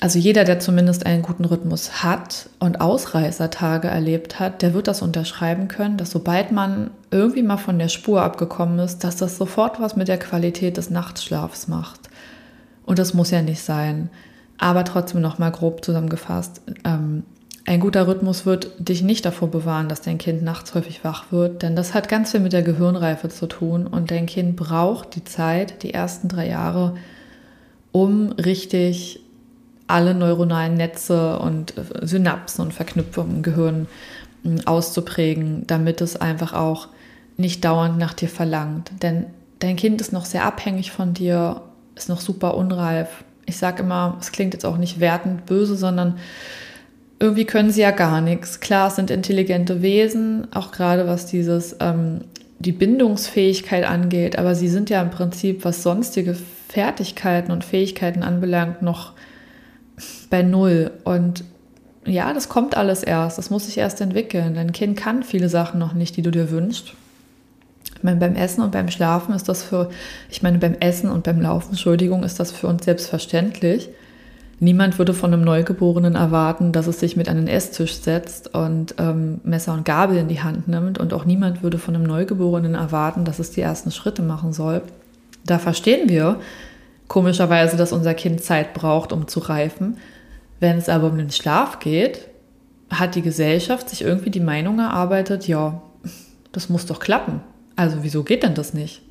also 0.04 0.20
jeder, 0.20 0.44
der 0.44 0.60
zumindest 0.60 1.06
einen 1.06 1.22
guten 1.22 1.46
Rhythmus 1.46 2.04
hat 2.04 2.50
und 2.60 2.82
Ausreißertage 2.82 3.88
erlebt 3.88 4.38
hat, 4.38 4.62
der 4.62 4.74
wird 4.74 4.90
das 4.90 5.02
unterschreiben 5.02 5.70
können, 5.70 5.96
dass 5.96 6.12
sobald 6.12 6.52
man 6.52 6.92
irgendwie 7.10 7.42
mal 7.42 7.56
von 7.56 7.80
der 7.80 7.88
Spur 7.88 8.22
abgekommen 8.22 8.80
ist, 8.80 9.06
dass 9.06 9.16
das 9.16 9.38
sofort 9.38 9.80
was 9.80 9.96
mit 9.96 10.10
der 10.10 10.20
Qualität 10.20 10.76
des 10.76 10.90
Nachtschlafs 10.90 11.70
macht. 11.70 12.02
Und 12.86 13.00
das 13.00 13.14
muss 13.14 13.32
ja 13.32 13.42
nicht 13.42 13.62
sein. 13.62 14.10
Aber 14.64 14.86
trotzdem 14.86 15.20
nochmal 15.20 15.52
grob 15.52 15.84
zusammengefasst, 15.84 16.62
ähm, 16.86 17.24
ein 17.66 17.82
guter 17.82 18.08
Rhythmus 18.08 18.46
wird 18.46 18.72
dich 18.78 19.02
nicht 19.04 19.26
davor 19.26 19.52
bewahren, 19.52 19.90
dass 19.90 20.00
dein 20.00 20.18
Kind 20.18 20.42
nachts 20.42 20.74
häufig 20.74 21.04
wach 21.04 21.34
wird, 21.34 21.64
denn 21.64 21.76
das 21.76 21.94
hat 21.94 22.08
ganz 22.08 22.32
viel 22.32 22.40
mit 22.40 22.54
der 22.54 22.62
Gehirnreife 22.62 23.28
zu 23.28 23.48
tun 23.48 23.86
und 23.86 24.10
dein 24.10 24.26
Kind 24.26 24.56
braucht 24.56 25.16
die 25.16 25.26
Zeit, 25.26 25.84
die 25.84 25.94
ersten 25.94 26.30
drei 26.30 26.48
Jahre, 26.48 26.96
um 27.92 28.32
richtig 28.32 29.20
alle 29.88 30.16
neuronalen 30.16 30.76
Netze 30.76 31.40
und 31.40 31.78
äh, 31.78 32.08
Synapsen 32.08 32.64
und 32.64 32.74
Verknüpfungen 32.74 33.36
im 33.36 33.44
Gehirn 33.44 33.88
hm, 34.44 34.62
auszuprägen, 34.66 35.68
damit 35.68 36.00
es 36.00 36.16
einfach 36.16 36.54
auch 36.54 36.88
nicht 37.36 37.66
dauernd 37.66 37.98
nach 37.98 38.14
dir 38.14 38.30
verlangt. 38.30 38.92
Denn 39.02 39.26
dein 39.60 39.76
Kind 39.76 40.00
ist 40.00 40.14
noch 40.14 40.24
sehr 40.24 40.46
abhängig 40.46 40.94
von 40.94 41.14
dir, 41.14 41.64
ist 41.96 42.08
noch 42.08 42.22
super 42.22 42.56
unreif. 42.56 43.26
Ich 43.46 43.58
sage 43.58 43.84
immer, 43.84 44.18
es 44.20 44.32
klingt 44.32 44.54
jetzt 44.54 44.66
auch 44.66 44.78
nicht 44.78 45.00
wertend 45.00 45.46
böse, 45.46 45.76
sondern 45.76 46.18
irgendwie 47.20 47.46
können 47.46 47.72
sie 47.72 47.82
ja 47.82 47.92
gar 47.92 48.22
nichts. 48.22 48.60
Klar, 48.60 48.88
es 48.88 48.96
sind 48.96 49.12
intelligente 49.12 49.82
Wesen, 49.82 50.48
auch 50.54 50.72
gerade 50.72 51.08
was 51.08 51.26
dieses 51.26 51.76
ähm, 51.80 52.22
die 52.60 52.72
Bindungsfähigkeit 52.72 53.86
angeht, 53.86 54.38
aber 54.38 54.56
sie 54.56 54.70
sind 54.70 54.90
ja 54.90 55.02
im 55.02 55.12
Prinzip, 55.12 55.66
was 55.66 55.84
sonstige 55.84 56.36
Fertigkeiten 56.70 57.52
und 57.52 57.64
Fähigkeiten 57.64 58.24
anbelangt, 58.24 58.82
noch 58.82 59.14
bei 60.30 60.42
null. 60.42 60.92
Und 61.04 61.44
ja, 62.06 62.34
das 62.34 62.50
kommt 62.50 62.76
alles 62.76 63.04
erst. 63.04 63.38
Das 63.38 63.50
muss 63.50 63.66
sich 63.66 63.78
erst 63.78 64.02
entwickeln. 64.02 64.56
Dein 64.56 64.72
Kind 64.72 64.98
kann 64.98 65.24
viele 65.24 65.50
Sachen 65.50 65.80
noch 65.80 65.94
nicht, 65.94 66.18
die 66.18 66.22
du 66.22 66.32
dir 66.32 66.52
wünschst. 66.52 66.94
Ich 68.04 68.06
meine, 68.06 68.20
beim 68.20 68.36
Essen 68.36 68.62
und 68.62 68.72
beim 68.74 68.90
Schlafen 68.90 69.34
ist 69.34 69.48
das 69.48 69.64
für, 69.64 69.90
ich 70.30 70.44
meine, 70.44 70.58
beim 70.58 70.74
Essen 70.82 71.10
und 71.10 71.24
beim 71.24 71.40
Laufen, 71.40 71.70
Entschuldigung, 71.70 72.24
ist 72.24 72.38
das 72.38 72.52
für 72.52 72.68
uns 72.68 72.84
selbstverständlich. 72.84 73.88
Niemand 74.60 75.00
würde 75.00 75.14
von 75.14 75.32
einem 75.32 75.46
Neugeborenen 75.46 76.16
erwarten, 76.16 76.74
dass 76.74 76.88
es 76.88 77.00
sich 77.00 77.16
mit 77.16 77.30
an 77.30 77.38
den 77.38 77.48
Esstisch 77.48 77.94
setzt 77.94 78.54
und 78.54 78.96
ähm, 78.98 79.40
Messer 79.46 79.72
und 79.72 79.86
Gabel 79.86 80.18
in 80.18 80.28
die 80.28 80.42
Hand 80.42 80.68
nimmt. 80.68 80.98
Und 80.98 81.14
auch 81.14 81.24
niemand 81.24 81.64
würde 81.64 81.78
von 81.78 81.96
einem 81.96 82.04
Neugeborenen 82.04 82.76
erwarten, 82.76 83.24
dass 83.24 83.40
es 83.40 83.52
die 83.52 83.62
ersten 83.62 83.90
Schritte 83.90 84.22
machen 84.22 84.52
soll. 84.52 84.82
Da 85.46 85.58
verstehen 85.58 86.10
wir 86.10 86.42
komischerweise, 87.08 87.78
dass 87.78 87.94
unser 87.94 88.16
Kind 88.16 88.44
Zeit 88.44 88.74
braucht, 88.74 89.14
um 89.14 89.30
zu 89.30 89.40
reifen. 89.40 89.96
Wenn 90.60 90.78
es 90.78 90.90
aber 90.90 91.08
um 91.08 91.18
den 91.18 91.32
Schlaf 91.32 91.80
geht, 91.80 92.28
hat 92.90 93.16
die 93.16 93.22
Gesellschaft 93.22 93.90
sich 93.90 94.02
irgendwie 94.02 94.30
die 94.30 94.42
Meinung 94.42 94.80
erarbeitet, 94.80 95.48
ja, 95.48 95.82
das 96.52 96.68
muss 96.68 96.86
doch 96.86 97.00
klappen. 97.00 97.40
Also 97.76 97.98
wieso 98.02 98.24
geht 98.24 98.44
denn 98.44 98.54
das 98.54 98.74
nicht? 98.74 99.02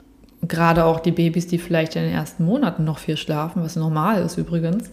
Gerade 0.42 0.84
auch 0.84 1.00
die 1.00 1.12
Babys, 1.12 1.46
die 1.46 1.58
vielleicht 1.58 1.94
in 1.96 2.02
den 2.02 2.12
ersten 2.12 2.44
Monaten 2.44 2.84
noch 2.84 2.98
viel 2.98 3.16
schlafen, 3.16 3.62
was 3.62 3.76
normal 3.76 4.22
ist 4.22 4.38
übrigens. 4.38 4.90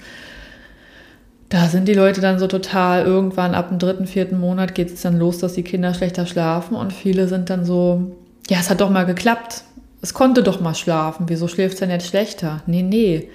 Da 1.50 1.68
sind 1.68 1.88
die 1.88 1.96
Leute 1.96 2.22
dann 2.22 2.38
so 2.38 2.46
total, 2.46 3.06
irgendwann 3.06 3.56
ab 3.56 3.70
dem 3.70 3.80
dritten, 3.80 4.06
vierten 4.06 4.40
Monat 4.40 4.76
geht 4.76 4.94
es 4.94 5.02
dann 5.02 5.18
los, 5.18 5.40
dass 5.40 5.54
die 5.54 5.64
Kinder 5.64 5.96
schlechter 5.96 6.28
schlafen 6.28 6.76
und 6.76 6.94
viele 6.94 7.28
sind 7.28 7.50
dann 7.50 7.66
so, 7.66 8.16
ja, 8.48 8.60
es 8.60 8.70
hat 8.70 8.82
doch 8.82 8.92
mal 8.92 9.08
geklappt. 9.08 9.64
Es 10.02 10.14
konnte 10.14 10.44
doch 10.44 10.62
mal 10.62 10.76
schlafen. 10.76 11.28
Wieso 11.28 11.48
schläft 11.48 11.74
es 11.74 11.80
denn 11.80 11.90
jetzt 11.90 12.08
schlechter? 12.08 12.62
Nee, 12.68 12.84
nee. 12.84 13.30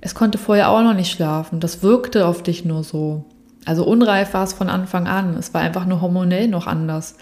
Es 0.00 0.14
konnte 0.14 0.38
vorher 0.38 0.70
auch 0.70 0.82
noch 0.82 0.94
nicht 0.94 1.12
schlafen. 1.12 1.60
Das 1.60 1.82
wirkte 1.82 2.26
auf 2.26 2.42
dich 2.42 2.64
nur 2.64 2.82
so. 2.82 3.24
Also 3.66 3.84
unreif 3.84 4.32
war 4.32 4.44
es 4.44 4.54
von 4.54 4.70
Anfang 4.70 5.06
an. 5.06 5.36
Es 5.38 5.52
war 5.52 5.60
einfach 5.60 5.84
nur 5.84 6.00
hormonell 6.00 6.48
noch 6.48 6.66
anders 6.66 7.16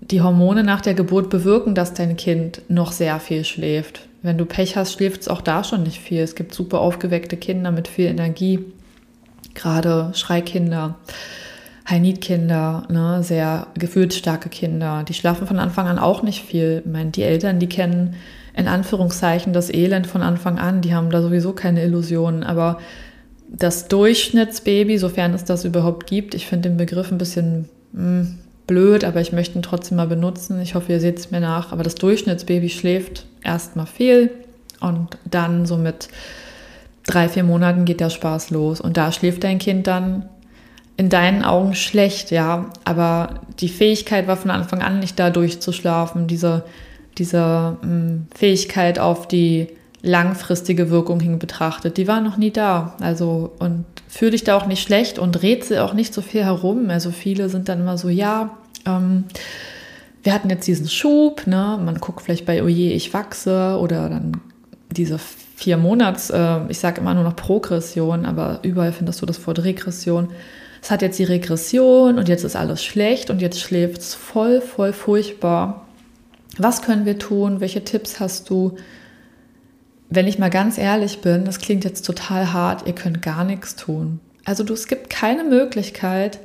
die 0.00 0.22
Hormone 0.22 0.64
nach 0.64 0.80
der 0.80 0.94
Geburt 0.94 1.30
bewirken, 1.30 1.74
dass 1.74 1.94
dein 1.94 2.16
Kind 2.16 2.62
noch 2.68 2.92
sehr 2.92 3.20
viel 3.20 3.44
schläft. 3.44 4.08
Wenn 4.22 4.38
du 4.38 4.44
Pech 4.44 4.76
hast, 4.76 4.94
schläft 4.94 5.22
es 5.22 5.28
auch 5.28 5.40
da 5.40 5.64
schon 5.64 5.82
nicht 5.82 6.00
viel. 6.00 6.22
Es 6.22 6.34
gibt 6.34 6.54
super 6.54 6.80
aufgeweckte 6.80 7.36
Kinder 7.36 7.70
mit 7.70 7.88
viel 7.88 8.06
Energie, 8.06 8.60
gerade 9.54 10.10
Schreikinder, 10.14 10.96
High-Need-Kinder, 11.88 12.84
ne, 12.88 13.22
sehr 13.22 13.66
gefühlsstarke 13.78 14.48
Kinder. 14.48 15.04
Die 15.08 15.14
schlafen 15.14 15.46
von 15.46 15.58
Anfang 15.58 15.88
an 15.88 15.98
auch 15.98 16.22
nicht 16.22 16.44
viel. 16.44 16.82
Ich 16.84 16.90
meine, 16.90 17.10
die 17.10 17.22
Eltern, 17.22 17.58
die 17.58 17.68
kennen 17.68 18.14
in 18.54 18.68
Anführungszeichen 18.68 19.52
das 19.52 19.72
Elend 19.72 20.06
von 20.06 20.22
Anfang 20.22 20.58
an, 20.58 20.82
die 20.82 20.94
haben 20.94 21.10
da 21.10 21.22
sowieso 21.22 21.52
keine 21.52 21.82
Illusionen. 21.82 22.42
Aber 22.42 22.78
das 23.48 23.88
Durchschnittsbaby, 23.88 24.98
sofern 24.98 25.34
es 25.34 25.44
das 25.44 25.64
überhaupt 25.64 26.06
gibt, 26.06 26.34
ich 26.34 26.46
finde 26.46 26.68
den 26.68 26.76
Begriff 26.76 27.10
ein 27.10 27.18
bisschen 27.18 27.68
mh, 27.92 28.02
hm, 28.02 28.38
blöd, 28.70 29.02
aber 29.02 29.20
ich 29.20 29.32
möchte 29.32 29.58
ihn 29.58 29.62
trotzdem 29.62 29.96
mal 29.96 30.06
benutzen. 30.06 30.60
Ich 30.60 30.76
hoffe, 30.76 30.92
ihr 30.92 31.00
seht 31.00 31.18
es 31.18 31.32
mir 31.32 31.40
nach. 31.40 31.72
Aber 31.72 31.82
das 31.82 31.96
Durchschnittsbaby 31.96 32.68
schläft 32.68 33.26
erstmal 33.42 33.86
viel 33.86 34.30
und 34.78 35.18
dann 35.28 35.66
so 35.66 35.76
mit 35.76 36.08
drei, 37.04 37.28
vier 37.28 37.42
Monaten 37.42 37.84
geht 37.84 37.98
der 37.98 38.10
Spaß 38.10 38.50
los. 38.50 38.80
Und 38.80 38.96
da 38.96 39.10
schläft 39.10 39.42
dein 39.42 39.58
Kind 39.58 39.88
dann 39.88 40.28
in 40.96 41.08
deinen 41.08 41.42
Augen 41.42 41.74
schlecht, 41.74 42.30
ja. 42.30 42.70
Aber 42.84 43.40
die 43.58 43.68
Fähigkeit 43.68 44.28
war 44.28 44.36
von 44.36 44.52
Anfang 44.52 44.82
an 44.82 45.00
nicht 45.00 45.18
da 45.18 45.30
durchzuschlafen. 45.30 46.28
Diese, 46.28 46.62
diese 47.18 47.76
mh, 47.82 47.88
hm, 47.88 48.26
Fähigkeit 48.32 49.00
auf 49.00 49.26
die 49.26 49.66
langfristige 50.02 50.90
Wirkung 50.90 51.18
hin 51.18 51.40
betrachtet, 51.40 51.96
die 51.96 52.06
war 52.06 52.20
noch 52.20 52.36
nie 52.36 52.52
da. 52.52 52.94
Also, 53.00 53.50
und 53.58 53.84
fühle 54.06 54.30
dich 54.30 54.44
da 54.44 54.56
auch 54.56 54.66
nicht 54.66 54.80
schlecht 54.80 55.18
und 55.18 55.42
rätsel 55.42 55.80
auch 55.80 55.92
nicht 55.92 56.14
so 56.14 56.22
viel 56.22 56.44
herum. 56.44 56.88
Also 56.88 57.10
viele 57.10 57.48
sind 57.48 57.68
dann 57.68 57.80
immer 57.80 57.98
so, 57.98 58.08
ja, 58.08 58.50
ähm, 58.86 59.24
wir 60.22 60.34
hatten 60.34 60.50
jetzt 60.50 60.66
diesen 60.66 60.88
Schub, 60.88 61.46
ne? 61.46 61.78
man 61.82 61.96
guckt 61.96 62.22
vielleicht 62.22 62.46
bei 62.46 62.62
Oje, 62.62 62.92
ich 62.92 63.14
wachse 63.14 63.78
oder 63.80 64.08
dann 64.08 64.40
diese 64.90 65.18
vier 65.56 65.76
Monats, 65.76 66.30
äh, 66.30 66.60
ich 66.68 66.78
sage 66.78 67.00
immer 67.00 67.14
nur 67.14 67.24
noch 67.24 67.36
Progression, 67.36 68.26
aber 68.26 68.60
überall 68.62 68.92
findest 68.92 69.22
du 69.22 69.26
das 69.26 69.46
Wort 69.46 69.64
Regression. 69.64 70.28
Es 70.82 70.90
hat 70.90 71.02
jetzt 71.02 71.18
die 71.18 71.24
Regression 71.24 72.18
und 72.18 72.28
jetzt 72.28 72.44
ist 72.44 72.56
alles 72.56 72.82
schlecht 72.82 73.30
und 73.30 73.40
jetzt 73.40 73.60
schläft 73.60 73.98
es 73.98 74.14
voll, 74.14 74.60
voll 74.60 74.92
furchtbar. 74.92 75.86
Was 76.56 76.82
können 76.82 77.04
wir 77.04 77.18
tun? 77.18 77.60
Welche 77.60 77.84
Tipps 77.84 78.20
hast 78.20 78.50
du? 78.50 78.76
Wenn 80.08 80.26
ich 80.26 80.38
mal 80.38 80.50
ganz 80.50 80.78
ehrlich 80.78 81.20
bin, 81.20 81.44
das 81.44 81.58
klingt 81.58 81.84
jetzt 81.84 82.04
total 82.04 82.52
hart, 82.52 82.86
ihr 82.86 82.94
könnt 82.94 83.22
gar 83.22 83.44
nichts 83.44 83.76
tun. 83.76 84.20
Also 84.44 84.64
du, 84.64 84.74
es 84.74 84.88
gibt 84.88 85.10
keine 85.10 85.44
Möglichkeit, 85.44 86.40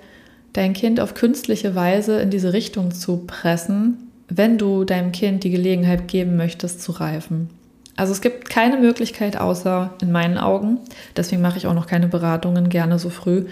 dein 0.56 0.74
Kind 0.74 1.00
auf 1.00 1.14
künstliche 1.14 1.76
Weise 1.76 2.20
in 2.22 2.30
diese 2.30 2.54
Richtung 2.54 2.92
zu 2.92 3.18
pressen, 3.28 4.10
wenn 4.30 4.58
du 4.58 4.86
deinem 4.86 5.12
Kind 5.12 5.44
die 5.44 5.50
Gelegenheit 5.50 6.08
geben 6.08 6.38
möchtest 6.38 6.82
zu 6.82 6.94
reifen. 6.94 7.50
Also 7.98 8.14
es 8.14 8.22
gibt 8.22 8.50
keine 8.50 8.78
Möglichkeit 8.78 9.38
außer 9.38 9.94
in 10.02 10.12
meinen 10.12 10.38
Augen, 10.38 10.80
deswegen 11.16 11.42
mache 11.42 11.58
ich 11.58 11.68
auch 11.68 11.74
noch 11.74 11.88
keine 11.88 12.08
Beratungen 12.08 12.70
gerne 12.70 13.00
so 13.00 13.10
früh. 13.10 13.46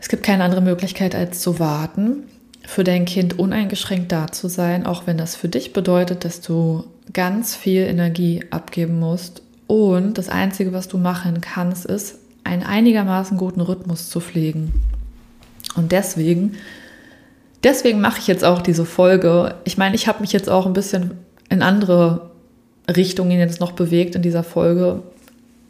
Es 0.00 0.08
gibt 0.08 0.22
keine 0.22 0.44
andere 0.44 0.60
Möglichkeit 0.60 1.14
als 1.14 1.40
zu 1.40 1.58
warten, 1.58 2.24
für 2.66 2.84
dein 2.84 3.04
Kind 3.04 3.38
uneingeschränkt 3.38 4.12
da 4.12 4.32
zu 4.32 4.48
sein, 4.48 4.86
auch 4.86 5.06
wenn 5.06 5.18
das 5.18 5.36
für 5.36 5.48
dich 5.48 5.72
bedeutet, 5.72 6.24
dass 6.24 6.40
du 6.40 6.84
ganz 7.12 7.54
viel 7.54 7.82
Energie 7.82 8.44
abgeben 8.50 8.98
musst. 8.98 9.42
Und 9.66 10.18
das 10.18 10.28
Einzige, 10.28 10.72
was 10.72 10.88
du 10.88 10.98
machen 10.98 11.40
kannst, 11.40 11.86
ist, 11.86 12.18
einen 12.44 12.62
einigermaßen 12.62 13.36
guten 13.36 13.60
Rhythmus 13.60 14.10
zu 14.10 14.20
pflegen. 14.20 14.72
Und 15.76 15.92
deswegen, 15.92 16.56
deswegen 17.62 18.00
mache 18.00 18.18
ich 18.18 18.26
jetzt 18.26 18.44
auch 18.44 18.62
diese 18.62 18.84
Folge. 18.84 19.54
Ich 19.64 19.78
meine, 19.78 19.94
ich 19.94 20.08
habe 20.08 20.20
mich 20.20 20.32
jetzt 20.32 20.48
auch 20.48 20.66
ein 20.66 20.72
bisschen 20.72 21.12
in 21.48 21.62
andere 21.62 22.30
Richtungen 22.88 23.38
jetzt 23.38 23.60
noch 23.60 23.72
bewegt 23.72 24.14
in 24.14 24.22
dieser 24.22 24.42
Folge. 24.42 25.02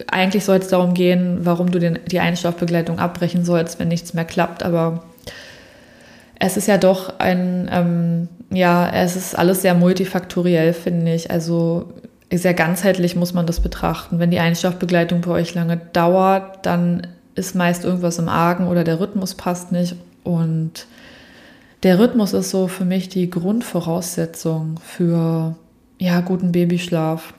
Eigentlich 0.07 0.45
soll 0.45 0.57
es 0.57 0.67
darum 0.67 0.93
gehen, 0.93 1.39
warum 1.41 1.71
du 1.71 1.79
den, 1.79 1.99
die 2.07 2.19
Einschlafbegleitung 2.19 2.99
abbrechen 2.99 3.43
sollst, 3.43 3.79
wenn 3.79 3.87
nichts 3.87 4.13
mehr 4.13 4.25
klappt. 4.25 4.63
Aber 4.63 5.03
es 6.39 6.57
ist 6.57 6.67
ja 6.67 6.77
doch 6.77 7.19
ein, 7.19 7.69
ähm, 7.71 8.27
ja, 8.51 8.89
es 8.89 9.15
ist 9.15 9.37
alles 9.37 9.63
sehr 9.63 9.73
multifaktoriell, 9.73 10.73
finde 10.73 11.13
ich. 11.13 11.31
Also 11.31 11.93
sehr 12.31 12.53
ganzheitlich 12.53 13.15
muss 13.15 13.33
man 13.33 13.47
das 13.47 13.59
betrachten. 13.59 14.19
Wenn 14.19 14.31
die 14.31 14.39
Einschlafbegleitung 14.39 15.21
bei 15.21 15.31
euch 15.31 15.55
lange 15.55 15.77
dauert, 15.93 16.65
dann 16.65 17.07
ist 17.37 17.55
meist 17.55 17.85
irgendwas 17.85 18.19
im 18.19 18.29
Argen 18.29 18.67
oder 18.67 18.83
der 18.83 18.99
Rhythmus 18.99 19.35
passt 19.35 19.71
nicht. 19.71 19.95
Und 20.23 20.87
der 21.83 21.99
Rhythmus 21.99 22.33
ist 22.33 22.49
so 22.49 22.67
für 22.67 22.83
mich 22.83 23.09
die 23.09 23.29
Grundvoraussetzung 23.29 24.79
für 24.83 25.55
ja, 25.99 26.21
guten 26.21 26.51
Babyschlaf. 26.51 27.33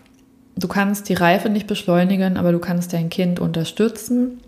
Du 0.56 0.68
kannst 0.68 1.08
die 1.08 1.14
Reife 1.14 1.50
nicht 1.50 1.66
beschleunigen, 1.66 2.36
aber 2.36 2.52
du 2.52 2.58
kannst 2.58 2.92
dein 2.92 3.10
Kind 3.10 3.40
unterstützen, 3.40 4.40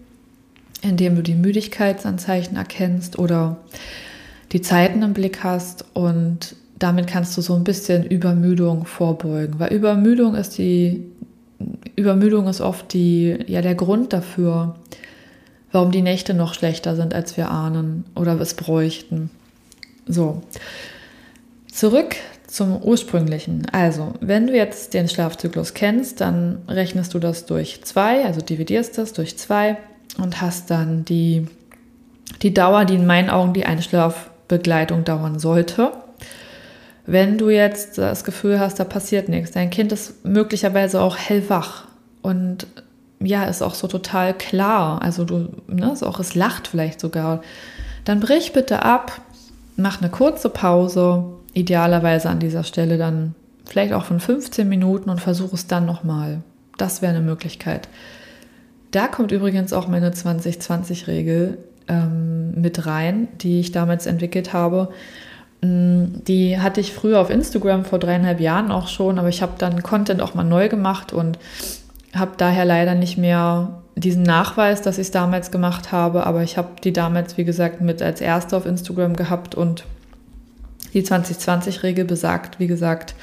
indem 0.82 1.16
du 1.16 1.22
die 1.22 1.34
Müdigkeitsanzeichen 1.34 2.56
erkennst 2.56 3.18
oder 3.18 3.58
die 4.52 4.62
Zeiten 4.62 5.02
im 5.02 5.12
Blick 5.12 5.44
hast 5.44 5.84
und 5.94 6.56
damit 6.78 7.06
kannst 7.06 7.36
du 7.36 7.42
so 7.42 7.54
ein 7.54 7.62
bisschen 7.62 8.04
Übermüdung 8.04 8.86
vorbeugen, 8.86 9.58
weil 9.58 9.72
Übermüdung 9.72 10.34
ist 10.34 10.58
die 10.58 11.04
Übermüdung 11.94 12.48
ist 12.48 12.62
oft 12.62 12.92
die 12.94 13.36
ja 13.46 13.60
der 13.60 13.74
Grund 13.74 14.12
dafür, 14.12 14.76
warum 15.72 15.90
die 15.90 16.02
Nächte 16.02 16.34
noch 16.34 16.54
schlechter 16.54 16.96
sind, 16.96 17.14
als 17.14 17.36
wir 17.36 17.50
ahnen 17.50 18.04
oder 18.14 18.38
es 18.40 18.54
bräuchten. 18.54 19.30
So, 20.06 20.42
zurück 21.70 22.16
zum 22.46 22.82
ursprünglichen. 22.82 23.66
Also, 23.70 24.14
wenn 24.20 24.46
du 24.46 24.56
jetzt 24.56 24.94
den 24.94 25.08
Schlafzyklus 25.08 25.74
kennst, 25.74 26.20
dann 26.20 26.62
rechnest 26.68 27.14
du 27.14 27.18
das 27.18 27.46
durch 27.46 27.84
zwei, 27.84 28.24
also 28.24 28.40
dividierst 28.40 28.98
das 28.98 29.12
durch 29.12 29.38
zwei 29.38 29.76
und 30.18 30.40
hast 30.40 30.70
dann 30.70 31.04
die 31.04 31.46
die 32.42 32.54
Dauer, 32.54 32.84
die 32.84 32.94
in 32.94 33.06
meinen 33.06 33.30
Augen 33.30 33.52
die 33.52 33.66
Einschlafbegleitung 33.66 35.04
dauern 35.04 35.38
sollte. 35.38 35.92
Wenn 37.06 37.38
du 37.38 37.50
jetzt 37.50 37.98
das 37.98 38.24
Gefühl 38.24 38.60
hast, 38.60 38.78
da 38.78 38.84
passiert 38.84 39.28
nichts, 39.28 39.52
dein 39.52 39.70
Kind 39.70 39.92
ist 39.92 40.24
möglicherweise 40.24 41.00
auch 41.00 41.16
hellwach 41.16 41.84
und 42.22 42.66
ja, 43.22 43.44
ist 43.44 43.62
auch 43.62 43.74
so 43.74 43.86
total 43.86 44.34
klar, 44.34 45.02
also 45.02 45.24
du, 45.24 45.48
ne, 45.68 45.92
ist 45.92 46.02
auch, 46.02 46.18
es 46.20 46.34
lacht 46.34 46.68
vielleicht 46.68 47.00
sogar, 47.00 47.42
dann 48.04 48.20
brich 48.20 48.52
bitte 48.52 48.82
ab, 48.82 49.20
mach 49.76 50.00
eine 50.00 50.10
kurze 50.10 50.48
Pause, 50.48 51.24
idealerweise 51.52 52.28
an 52.28 52.38
dieser 52.38 52.64
Stelle 52.64 52.96
dann 52.96 53.34
vielleicht 53.66 53.92
auch 53.92 54.04
von 54.04 54.20
15 54.20 54.68
Minuten 54.68 55.10
und 55.10 55.20
versuche 55.20 55.54
es 55.54 55.66
dann 55.66 55.86
nochmal. 55.86 56.42
Das 56.78 57.02
wäre 57.02 57.14
eine 57.14 57.24
Möglichkeit. 57.24 57.88
Da 58.90 59.06
kommt 59.06 59.32
übrigens 59.32 59.72
auch 59.72 59.86
meine 59.86 60.10
2020-Regel 60.10 61.58
ähm, 61.88 62.60
mit 62.60 62.86
rein, 62.86 63.28
die 63.40 63.60
ich 63.60 63.70
damals 63.70 64.06
entwickelt 64.06 64.52
habe. 64.52 64.88
Mm, 65.62 66.04
die 66.26 66.58
hatte 66.58 66.80
ich 66.80 66.92
früher 66.92 67.20
auf 67.20 67.30
Instagram 67.30 67.84
vor 67.84 67.98
dreieinhalb 67.98 68.40
Jahren 68.40 68.70
auch 68.72 68.88
schon, 68.88 69.18
aber 69.18 69.28
ich 69.28 69.42
habe 69.42 69.52
dann 69.58 69.82
Content 69.82 70.22
auch 70.22 70.34
mal 70.34 70.44
neu 70.44 70.68
gemacht 70.68 71.12
und 71.12 71.38
habe 72.14 72.32
daher 72.36 72.64
leider 72.64 72.94
nicht 72.94 73.18
mehr 73.18 73.80
diesen 73.96 74.22
Nachweis, 74.22 74.82
dass 74.82 74.98
ich 74.98 75.08
es 75.08 75.10
damals 75.10 75.50
gemacht 75.50 75.92
habe, 75.92 76.26
aber 76.26 76.42
ich 76.42 76.56
habe 76.56 76.68
die 76.82 76.92
damals, 76.92 77.36
wie 77.36 77.44
gesagt, 77.44 77.80
mit 77.80 78.02
als 78.02 78.20
erste 78.20 78.56
auf 78.56 78.66
Instagram 78.66 79.14
gehabt 79.14 79.54
und 79.54 79.84
die 80.94 81.02
2020-Regel 81.02 82.04
besagt, 82.04 82.58
wie 82.58 82.66
gesagt, 82.66 83.14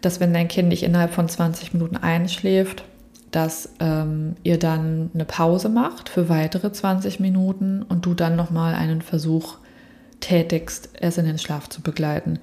dass 0.00 0.20
wenn 0.20 0.32
dein 0.32 0.48
Kind 0.48 0.68
nicht 0.68 0.82
innerhalb 0.82 1.12
von 1.12 1.28
20 1.28 1.74
Minuten 1.74 1.96
einschläft, 1.96 2.84
dass 3.30 3.70
ähm, 3.80 4.36
ihr 4.42 4.58
dann 4.58 5.10
eine 5.12 5.24
Pause 5.24 5.68
macht 5.68 6.08
für 6.08 6.28
weitere 6.28 6.70
20 6.70 7.20
Minuten 7.20 7.82
und 7.82 8.06
du 8.06 8.14
dann 8.14 8.36
nochmal 8.36 8.74
einen 8.74 9.02
Versuch 9.02 9.56
tätigst, 10.20 10.90
es 11.00 11.18
in 11.18 11.26
den 11.26 11.38
Schlaf 11.38 11.68
zu 11.68 11.82
begleiten. 11.82 12.38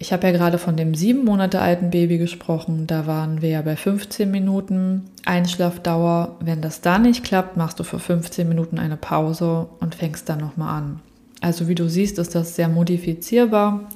Ich 0.00 0.12
habe 0.12 0.28
ja 0.28 0.32
gerade 0.32 0.58
von 0.58 0.76
dem 0.76 0.94
sieben 0.94 1.24
Monate 1.24 1.60
alten 1.60 1.90
Baby 1.90 2.18
gesprochen. 2.18 2.86
Da 2.86 3.06
waren 3.06 3.42
wir 3.42 3.48
ja 3.48 3.62
bei 3.62 3.74
15 3.74 4.30
Minuten 4.30 5.06
Einschlafdauer. 5.24 6.36
Wenn 6.40 6.60
das 6.60 6.80
da 6.80 6.98
nicht 6.98 7.24
klappt, 7.24 7.56
machst 7.56 7.80
du 7.80 7.84
für 7.84 7.98
15 7.98 8.48
Minuten 8.48 8.78
eine 8.78 8.96
Pause 8.96 9.66
und 9.80 9.96
fängst 9.96 10.28
dann 10.28 10.38
nochmal 10.38 10.78
an. 10.78 11.00
Also 11.40 11.66
wie 11.66 11.74
du 11.74 11.88
siehst, 11.88 12.18
ist 12.18 12.34
das 12.34 12.54
sehr 12.54 12.68
modifizierbar. 12.68 13.88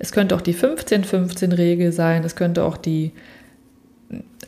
Es 0.00 0.10
könnte 0.10 0.34
auch 0.34 0.40
die 0.40 0.54
15-15-Regel 0.54 1.92
sein. 1.92 2.24
Es 2.24 2.34
könnte 2.34 2.64
auch 2.64 2.76
die 2.76 3.12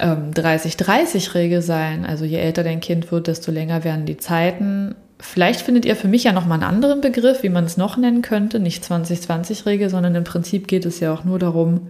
ähm, 0.00 0.32
30-30-Regel 0.32 1.62
sein. 1.62 2.04
Also 2.04 2.24
je 2.24 2.38
älter 2.38 2.64
dein 2.64 2.80
Kind 2.80 3.12
wird, 3.12 3.28
desto 3.28 3.52
länger 3.52 3.84
werden 3.84 4.06
die 4.06 4.16
Zeiten. 4.16 4.96
Vielleicht 5.22 5.62
findet 5.62 5.84
ihr 5.84 5.96
für 5.96 6.08
mich 6.08 6.24
ja 6.24 6.32
nochmal 6.32 6.58
einen 6.58 6.68
anderen 6.68 7.00
Begriff, 7.00 7.42
wie 7.42 7.48
man 7.48 7.64
es 7.64 7.76
noch 7.76 7.96
nennen 7.96 8.22
könnte. 8.22 8.60
Nicht 8.60 8.84
20-20-Regel, 8.84 9.88
sondern 9.88 10.14
im 10.14 10.24
Prinzip 10.24 10.66
geht 10.66 10.84
es 10.84 11.00
ja 11.00 11.14
auch 11.14 11.24
nur 11.24 11.38
darum, 11.38 11.88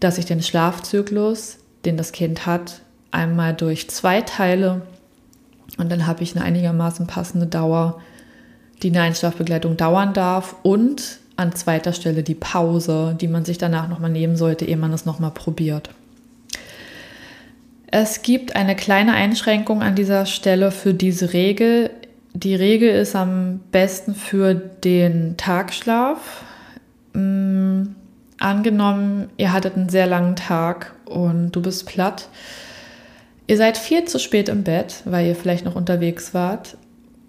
dass 0.00 0.18
ich 0.18 0.24
den 0.24 0.42
Schlafzyklus, 0.42 1.58
den 1.84 1.96
das 1.96 2.12
Kind 2.12 2.46
hat, 2.46 2.80
einmal 3.10 3.54
durch 3.54 3.90
zwei 3.90 4.22
teile 4.22 4.82
und 5.78 5.90
dann 5.90 6.06
habe 6.06 6.22
ich 6.22 6.34
eine 6.34 6.44
einigermaßen 6.44 7.06
passende 7.06 7.46
Dauer, 7.46 8.00
die 8.82 8.88
eine 8.88 9.02
Einschlafbegleitung 9.02 9.76
dauern 9.76 10.12
darf 10.12 10.56
und 10.62 11.18
an 11.36 11.54
zweiter 11.54 11.92
Stelle 11.92 12.22
die 12.22 12.34
Pause, 12.34 13.16
die 13.18 13.28
man 13.28 13.44
sich 13.44 13.58
danach 13.58 13.88
nochmal 13.88 14.10
nehmen 14.10 14.36
sollte, 14.36 14.64
ehe 14.64 14.76
man 14.76 14.92
es 14.92 15.06
nochmal 15.06 15.30
probiert. 15.30 15.90
Es 17.86 18.22
gibt 18.22 18.54
eine 18.56 18.76
kleine 18.76 19.14
Einschränkung 19.14 19.82
an 19.82 19.94
dieser 19.94 20.26
Stelle 20.26 20.70
für 20.70 20.94
diese 20.94 21.32
Regel. 21.32 21.90
Die 22.32 22.54
Regel 22.54 22.90
ist 22.90 23.16
am 23.16 23.60
besten 23.72 24.14
für 24.14 24.54
den 24.54 25.36
Tagschlaf. 25.36 26.44
Mm, 27.12 27.82
angenommen, 28.38 29.28
ihr 29.36 29.52
hattet 29.52 29.76
einen 29.76 29.88
sehr 29.88 30.06
langen 30.06 30.36
Tag 30.36 30.94
und 31.06 31.52
du 31.52 31.62
bist 31.62 31.86
platt. 31.86 32.28
Ihr 33.46 33.56
seid 33.56 33.76
viel 33.76 34.04
zu 34.04 34.20
spät 34.20 34.48
im 34.48 34.62
Bett, 34.62 35.02
weil 35.04 35.26
ihr 35.26 35.34
vielleicht 35.34 35.64
noch 35.64 35.74
unterwegs 35.74 36.32
wart. 36.34 36.76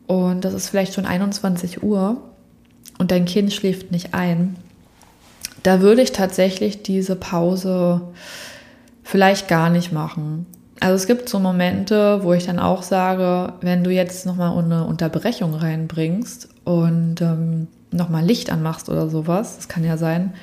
Und 0.06 0.46
das 0.46 0.54
ist 0.54 0.70
vielleicht 0.70 0.94
schon 0.94 1.06
21 1.06 1.82
Uhr 1.82 2.22
und 3.00 3.10
dein 3.12 3.26
Kind 3.26 3.52
schläft 3.54 3.92
nicht 3.92 4.14
ein. 4.14 4.56
Da 5.64 5.82
würde 5.82 6.02
ich 6.02 6.12
tatsächlich 6.12 6.84
diese 6.84 7.16
Pause 7.16 8.02
vielleicht 9.04 9.48
gar 9.48 9.70
nicht 9.70 9.92
machen. 9.92 10.46
Also 10.82 10.96
es 10.96 11.06
gibt 11.06 11.30
so 11.30 11.40
Momente, 11.40 12.24
wo 12.24 12.34
ich 12.34 12.48
dann 12.48 12.58
auch 12.58 12.82
sage, 12.82 13.54
wenn 13.62 13.84
du 13.84 13.92
jetzt 13.92 14.26
nochmal 14.26 14.58
eine 14.58 14.84
Unterbrechung 14.84 15.54
reinbringst 15.54 16.50
und 16.64 17.22
ähm, 17.22 17.68
nochmal 17.92 18.26
Licht 18.26 18.52
anmachst 18.52 18.90
oder 18.90 19.08
sowas, 19.08 19.58
das 19.58 19.70
kann 19.70 19.84
ja 19.84 19.96
sein, 19.96 20.34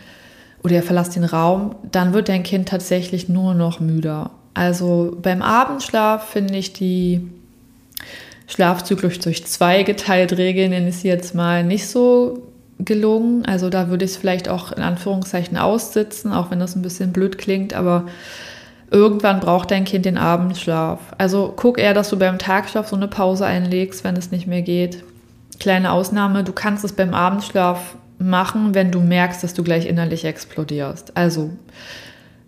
oder 0.62 0.77
ihr 0.77 0.85
verlasst 0.85 1.16
den 1.16 1.24
Raum, 1.24 1.74
dann 1.90 2.12
wird 2.12 2.29
dein 2.29 2.44
Kind 2.44 2.68
tatsächlich 2.68 3.29
nur 3.29 3.55
noch 3.55 3.81
müder. 3.81 4.31
Also 4.55 5.18
beim 5.20 5.42
Abendschlaf 5.42 6.29
finde 6.29 6.57
ich 6.57 6.72
die 6.72 7.29
Schlafzyklus 8.46 9.18
durch 9.18 9.44
zwei 9.44 9.83
geteilt 9.83 10.37
Regeln, 10.37 10.70
nenne 10.70 10.90
ich 10.90 10.98
sie 10.98 11.09
jetzt 11.09 11.35
mal, 11.35 11.64
nicht 11.64 11.88
so 11.88 12.46
gelungen. 12.79 13.44
Also 13.44 13.70
da 13.70 13.88
würde 13.88 14.05
ich 14.05 14.12
es 14.12 14.16
vielleicht 14.16 14.48
auch 14.48 14.70
in 14.70 14.85
Anführungszeichen 14.85 15.59
aussitzen, 15.59 16.33
auch 16.33 16.53
wenn 16.53 16.61
das 16.61 16.77
ein 16.77 16.83
bisschen 16.83 17.12
blöd 17.12 17.38
klingt, 17.38 17.74
aber 17.74 18.07
irgendwann 18.90 19.40
braucht 19.40 19.70
dein 19.70 19.85
Kind 19.85 20.05
den 20.05 20.18
Abendschlaf. 20.18 21.01
Also 21.18 21.53
guck 21.55 21.79
eher, 21.79 21.94
dass 21.94 22.09
du 22.11 22.18
beim 22.18 22.38
Tagschlaf 22.38 22.88
so 22.88 22.96
eine 22.96 23.09
Pause 23.09 23.46
einlegst, 23.46 24.05
wenn 24.05 24.16
es 24.16 24.31
nicht 24.31 24.46
mehr 24.46 24.62
geht. 24.62 25.05
Kleine 25.61 25.92
Ausnahme, 25.92 26.44
du 26.44 26.53
kannst 26.53 26.85
es 26.85 26.92
beim 26.92 27.14
Abendschlaf 27.14 27.96
machen, 28.18 28.74
wenn 28.74 28.90
du 28.90 29.01
merkst, 29.01 29.42
dass 29.42 29.55
du 29.55 29.62
gleich 29.62 29.87
innerlich 29.87 30.24
explodierst. 30.24 31.16
Also 31.16 31.51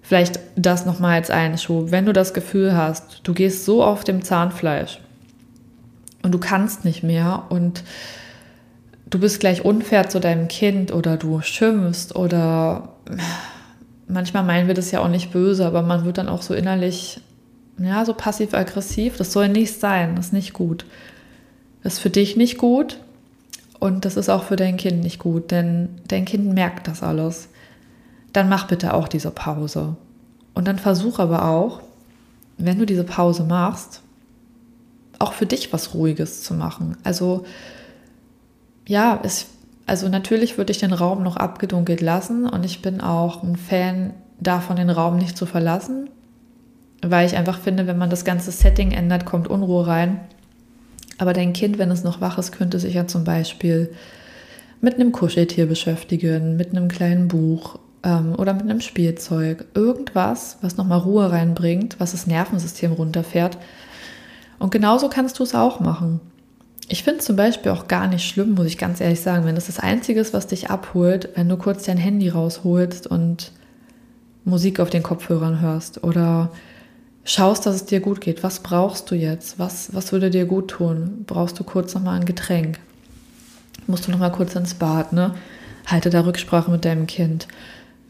vielleicht 0.03 0.41
das 0.57 0.87
nochmal 0.87 1.15
als 1.15 1.31
Einschub. 1.31 1.91
Wenn 1.91 2.07
du 2.07 2.13
das 2.13 2.35
Gefühl 2.35 2.77
hast, 2.77 3.21
du 3.23 3.35
gehst 3.35 3.65
so 3.65 3.85
auf 3.85 4.05
dem 4.05 4.23
Zahnfleisch 4.23 5.01
und 6.23 6.33
du 6.33 6.39
kannst 6.39 6.85
nicht 6.85 7.03
mehr 7.03 7.45
und 7.51 7.85
du 9.09 9.19
bist 9.19 9.41
gleich 9.41 9.65
unfair 9.65 10.09
zu 10.09 10.21
deinem 10.21 10.49
Kind 10.49 10.93
oder 10.93 11.17
du 11.17 11.41
schimpfst 11.43 12.15
oder 12.17 12.89
manchmal 14.11 14.45
meinen 14.45 14.67
wir 14.67 14.75
das 14.75 14.91
ja 14.91 15.01
auch 15.01 15.09
nicht 15.09 15.33
böse, 15.33 15.67
aber 15.67 15.83
man 15.83 16.05
wird 16.05 16.19
dann 16.19 16.29
auch 16.29 16.43
so 16.43 16.55
innerlich, 16.55 17.21
ja, 17.79 18.05
so 18.05 18.15
passiv-aggressiv. 18.15 19.17
Das 19.17 19.33
soll 19.33 19.49
nicht 19.49 19.79
sein, 19.79 20.17
das 20.17 20.27
ist 20.27 20.33
nicht 20.33 20.53
gut. 20.53 20.85
Das 21.83 21.95
ist 21.95 21.99
für 22.01 22.11
dich 22.11 22.37
nicht 22.37 22.59
gut 22.59 22.99
und 23.79 24.05
das 24.05 24.17
ist 24.17 24.29
auch 24.29 24.45
für 24.45 24.57
dein 24.57 24.77
Kind 24.77 25.03
nicht 25.03 25.19
gut, 25.19 25.51
denn 25.51 25.89
dein 26.09 26.27
Kind 26.27 26.53
merkt 26.53 26.87
das 26.87 27.03
alles. 27.03 27.49
Dann 28.33 28.49
mach 28.49 28.69
bitte 28.69 28.95
auch 28.95 29.09
diese 29.09 29.31
Pause. 29.31 29.97
Und 30.55 30.69
dann 30.69 30.79
versuch 30.79 31.19
aber 31.19 31.47
auch, 31.47 31.81
wenn 32.59 32.79
du 32.79 32.85
diese 32.85 33.05
Pause 33.05 33.45
machst, 33.45 34.03
auch 35.19 35.33
für 35.33 35.47
dich 35.47 35.73
was 35.73 35.95
Ruhiges 35.95 36.43
zu 36.43 36.55
machen. 36.55 36.97
Also 37.05 37.45
ja, 38.87 39.21
es, 39.23 39.47
also 39.91 40.09
natürlich 40.09 40.57
würde 40.57 40.71
ich 40.71 40.79
den 40.79 40.93
Raum 40.93 41.25
noch 41.25 41.37
abgedunkelt 41.37 42.01
lassen 42.01 42.49
und 42.49 42.65
ich 42.65 42.81
bin 42.81 43.01
auch 43.01 43.43
ein 43.43 43.57
Fan 43.57 44.15
davon, 44.39 44.77
den 44.77 44.89
Raum 44.89 45.17
nicht 45.17 45.37
zu 45.37 45.47
verlassen, 45.47 46.09
weil 47.03 47.27
ich 47.27 47.37
einfach 47.37 47.59
finde, 47.59 47.89
wenn 47.89 47.99
man 47.99 48.09
das 48.09 48.25
ganze 48.25 48.53
Setting 48.53 48.93
ändert, 48.93 49.27
kommt 49.27 49.49
Unruhe 49.49 49.89
rein. 49.89 50.21
Aber 51.19 51.33
dein 51.33 51.53
Kind, 51.53 51.79
wenn 51.79 51.91
es 51.91 52.05
noch 52.05 52.21
wach 52.21 52.39
ist, 52.39 52.53
könnte 52.53 52.79
sich 52.79 52.95
ja 52.95 53.09
zum 53.09 53.25
Beispiel 53.25 53.91
mit 54.81 54.95
einem 54.95 55.11
Kuscheltier 55.11 55.67
beschäftigen, 55.67 56.57
mit 56.57 56.71
einem 56.71 56.87
kleinen 56.87 57.27
Buch 57.27 57.81
ähm, 58.05 58.37
oder 58.39 58.55
mit 58.55 58.63
einem 58.63 58.81
Spielzeug. 58.81 59.65
Irgendwas, 59.75 60.59
was 60.61 60.77
nochmal 60.77 61.01
Ruhe 61.01 61.33
reinbringt, 61.33 61.99
was 61.99 62.13
das 62.13 62.29
Nervensystem 62.29 62.93
runterfährt. 62.93 63.59
Und 64.61 64.71
genauso 64.71 65.09
kannst 65.09 65.41
du 65.41 65.43
es 65.43 65.57
auch 65.57 65.81
machen. 65.81 66.21
Ich 66.93 67.05
finde 67.05 67.21
zum 67.21 67.37
Beispiel 67.37 67.71
auch 67.71 67.87
gar 67.87 68.09
nicht 68.09 68.29
schlimm, 68.29 68.55
muss 68.55 68.67
ich 68.67 68.77
ganz 68.77 69.01
ehrlich 69.01 69.21
sagen, 69.21 69.45
wenn 69.47 69.55
das 69.55 69.67
das 69.67 69.79
Einzige 69.79 70.19
ist, 70.19 70.35
was 70.35 70.49
dich 70.49 70.71
abholt, 70.71 71.29
wenn 71.37 71.49
du 71.49 71.57
kurz 71.57 71.85
dein 71.85 71.99
Handy 71.99 72.29
rausholst 72.29 73.07
und 73.07 73.53
Musik 74.45 74.81
auf 74.81 74.91
den 74.91 75.05
Kopfhörern 75.05 75.61
hörst 75.61 76.03
oder 76.03 76.51
schaust, 77.23 77.65
dass 77.65 77.77
es 77.77 77.85
dir 77.85 78.01
gut 78.01 78.21
geht. 78.21 78.43
Was 78.43 78.59
brauchst 78.59 79.09
du 79.09 79.15
jetzt? 79.15 79.61
Was, 79.61 79.95
was 79.95 80.11
würde 80.11 80.31
dir 80.31 80.47
gut 80.47 80.67
tun? 80.67 81.23
Brauchst 81.29 81.61
du 81.61 81.63
kurz 81.63 81.95
nochmal 81.95 82.19
ein 82.19 82.25
Getränk? 82.25 82.81
Musst 83.87 84.09
du 84.09 84.11
nochmal 84.11 84.33
kurz 84.33 84.57
ins 84.57 84.75
Bad, 84.75 85.13
ne? 85.13 85.37
Halte 85.87 86.11
da 86.11 86.25
Rücksprache 86.25 86.73
mit 86.73 86.85
deinem 86.85 87.07
Kind. 87.07 87.47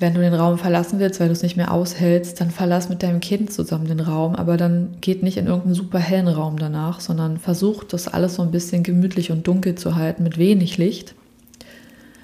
Wenn 0.00 0.14
du 0.14 0.20
den 0.20 0.32
Raum 0.32 0.56
verlassen 0.56 0.98
willst, 0.98 1.20
weil 1.20 1.28
du 1.28 1.34
es 1.34 1.42
nicht 1.42 1.58
mehr 1.58 1.70
aushältst, 1.70 2.40
dann 2.40 2.50
verlass 2.50 2.88
mit 2.88 3.02
deinem 3.02 3.20
Kind 3.20 3.52
zusammen 3.52 3.86
den 3.86 4.00
Raum, 4.00 4.34
aber 4.34 4.56
dann 4.56 4.96
geht 5.02 5.22
nicht 5.22 5.36
in 5.36 5.46
irgendeinen 5.46 5.74
super 5.74 5.98
hellen 5.98 6.26
Raum 6.26 6.58
danach, 6.58 7.00
sondern 7.00 7.36
versuch 7.36 7.84
das 7.84 8.08
alles 8.08 8.36
so 8.36 8.42
ein 8.42 8.50
bisschen 8.50 8.82
gemütlich 8.82 9.30
und 9.30 9.46
dunkel 9.46 9.74
zu 9.74 9.96
halten 9.96 10.22
mit 10.22 10.38
wenig 10.38 10.78
Licht, 10.78 11.14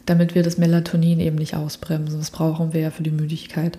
damit 0.06 0.34
wir 0.34 0.42
das 0.42 0.56
Melatonin 0.56 1.20
eben 1.20 1.36
nicht 1.36 1.54
ausbremsen. 1.54 2.18
Das 2.18 2.30
brauchen 2.30 2.72
wir 2.72 2.80
ja 2.80 2.90
für 2.90 3.02
die 3.02 3.10
Müdigkeit. 3.10 3.76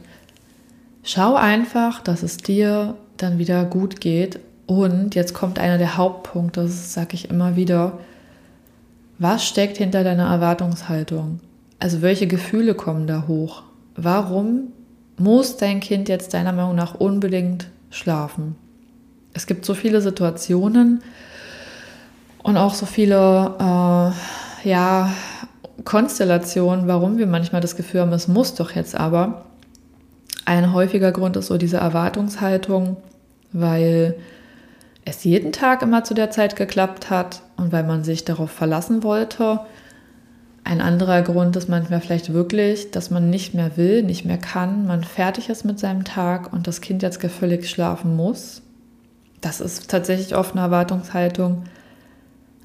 Schau 1.02 1.34
einfach, 1.34 2.00
dass 2.04 2.22
es 2.22 2.38
dir 2.38 2.96
dann 3.18 3.40
wieder 3.40 3.66
gut 3.66 4.00
geht. 4.00 4.40
Und 4.68 5.16
jetzt 5.16 5.34
kommt 5.34 5.58
einer 5.58 5.80
der 5.80 5.98
Hauptpunkte, 5.98 6.62
das 6.62 6.94
sage 6.94 7.16
ich 7.16 7.32
immer 7.32 7.56
wieder. 7.56 7.98
Was 9.18 9.44
steckt 9.48 9.78
hinter 9.78 10.04
deiner 10.04 10.28
Erwartungshaltung? 10.28 11.40
Also 11.80 12.04
welche 12.04 12.28
Gefühle 12.28 12.76
kommen 12.76 13.08
da 13.08 13.26
hoch? 13.28 13.64
Warum 13.98 14.72
muss 15.18 15.58
dein 15.58 15.80
Kind 15.80 16.08
jetzt 16.08 16.34
deiner 16.34 16.54
Meinung 16.54 16.76
nach 16.76 16.96
unbedingt 16.96 17.68
schlafen? 17.90 18.56
Es 19.34 19.48
gibt 19.48 19.66
so 19.66 19.74
viele 19.74 20.02
Situationen 20.02 21.02
und 22.44 22.58
auch 22.58 22.76
so 22.76 22.86
viele 22.86 23.56
äh, 23.60 24.70
ja, 24.70 25.12
Konstellationen, 25.84 26.88
warum 26.88 27.18
wir 27.18 27.28
manchmal 27.28 27.62
das 27.62 27.76
Gefühl 27.76 28.02
haben, 28.02 28.14
es 28.14 28.28
muss 28.28 28.54
doch 28.54 28.72
jetzt 28.72 28.96
aber. 28.96 29.46
Ein 30.46 30.74
häufiger 30.74 31.12
Grund 31.12 31.36
ist 31.36 31.48
so 31.48 31.58
diese 31.58 31.78
Erwartungshaltung, 31.78 32.98
weil 33.52 34.16
es 35.06 35.24
jeden 35.24 35.52
Tag 35.52 35.82
immer 35.82 36.04
zu 36.04 36.14
der 36.14 36.32
Zeit 36.32 36.56
geklappt 36.56 37.10
hat 37.10 37.42
und 37.58 37.72
weil 37.72 37.84
man 37.84 38.04
sich 38.04 38.26
darauf 38.26 38.52
verlassen 38.52 39.04
wollte. 39.04 39.60
Ein 40.68 40.82
anderer 40.82 41.22
Grund 41.22 41.56
ist 41.56 41.70
manchmal 41.70 42.02
vielleicht 42.02 42.34
wirklich, 42.34 42.92
dass 42.92 43.10
man 43.10 43.30
nicht 43.30 43.54
mehr 43.54 43.78
will, 43.78 44.04
nicht 44.04 44.26
mehr 44.26 44.38
kann, 44.38 44.86
man 44.86 45.06
fertig 45.06 45.48
ist 45.48 45.64
mit 45.64 45.80
seinem 45.80 46.04
Tag 46.04 46.52
und 46.52 46.68
das 46.68 46.82
Kind 46.82 47.02
jetzt 47.02 47.26
völlig 47.26 47.70
schlafen 47.70 48.18
muss. 48.18 48.62
Das 49.40 49.62
ist 49.62 49.90
tatsächlich 49.90 50.36
oft 50.36 50.52
eine 50.52 50.64
Erwartungshaltung. 50.64 51.64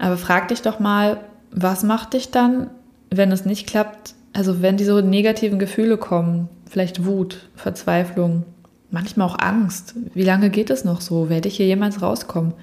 Aber 0.00 0.16
frag 0.16 0.48
dich 0.48 0.62
doch 0.62 0.80
mal, 0.80 1.20
was 1.52 1.84
macht 1.84 2.14
dich 2.14 2.32
dann, 2.32 2.70
wenn 3.10 3.30
es 3.30 3.44
nicht 3.44 3.68
klappt? 3.68 4.14
Also 4.32 4.62
wenn 4.62 4.76
diese 4.76 5.00
negativen 5.00 5.60
Gefühle 5.60 5.96
kommen, 5.96 6.48
vielleicht 6.68 7.04
Wut, 7.04 7.48
Verzweiflung, 7.54 8.44
manchmal 8.90 9.28
auch 9.28 9.38
Angst. 9.38 9.94
Wie 10.12 10.24
lange 10.24 10.50
geht 10.50 10.70
es 10.70 10.82
noch 10.84 11.02
so? 11.02 11.28
Werde 11.28 11.46
ich 11.46 11.56
hier 11.56 11.66
jemals 11.66 12.02
rauskommen? 12.02 12.54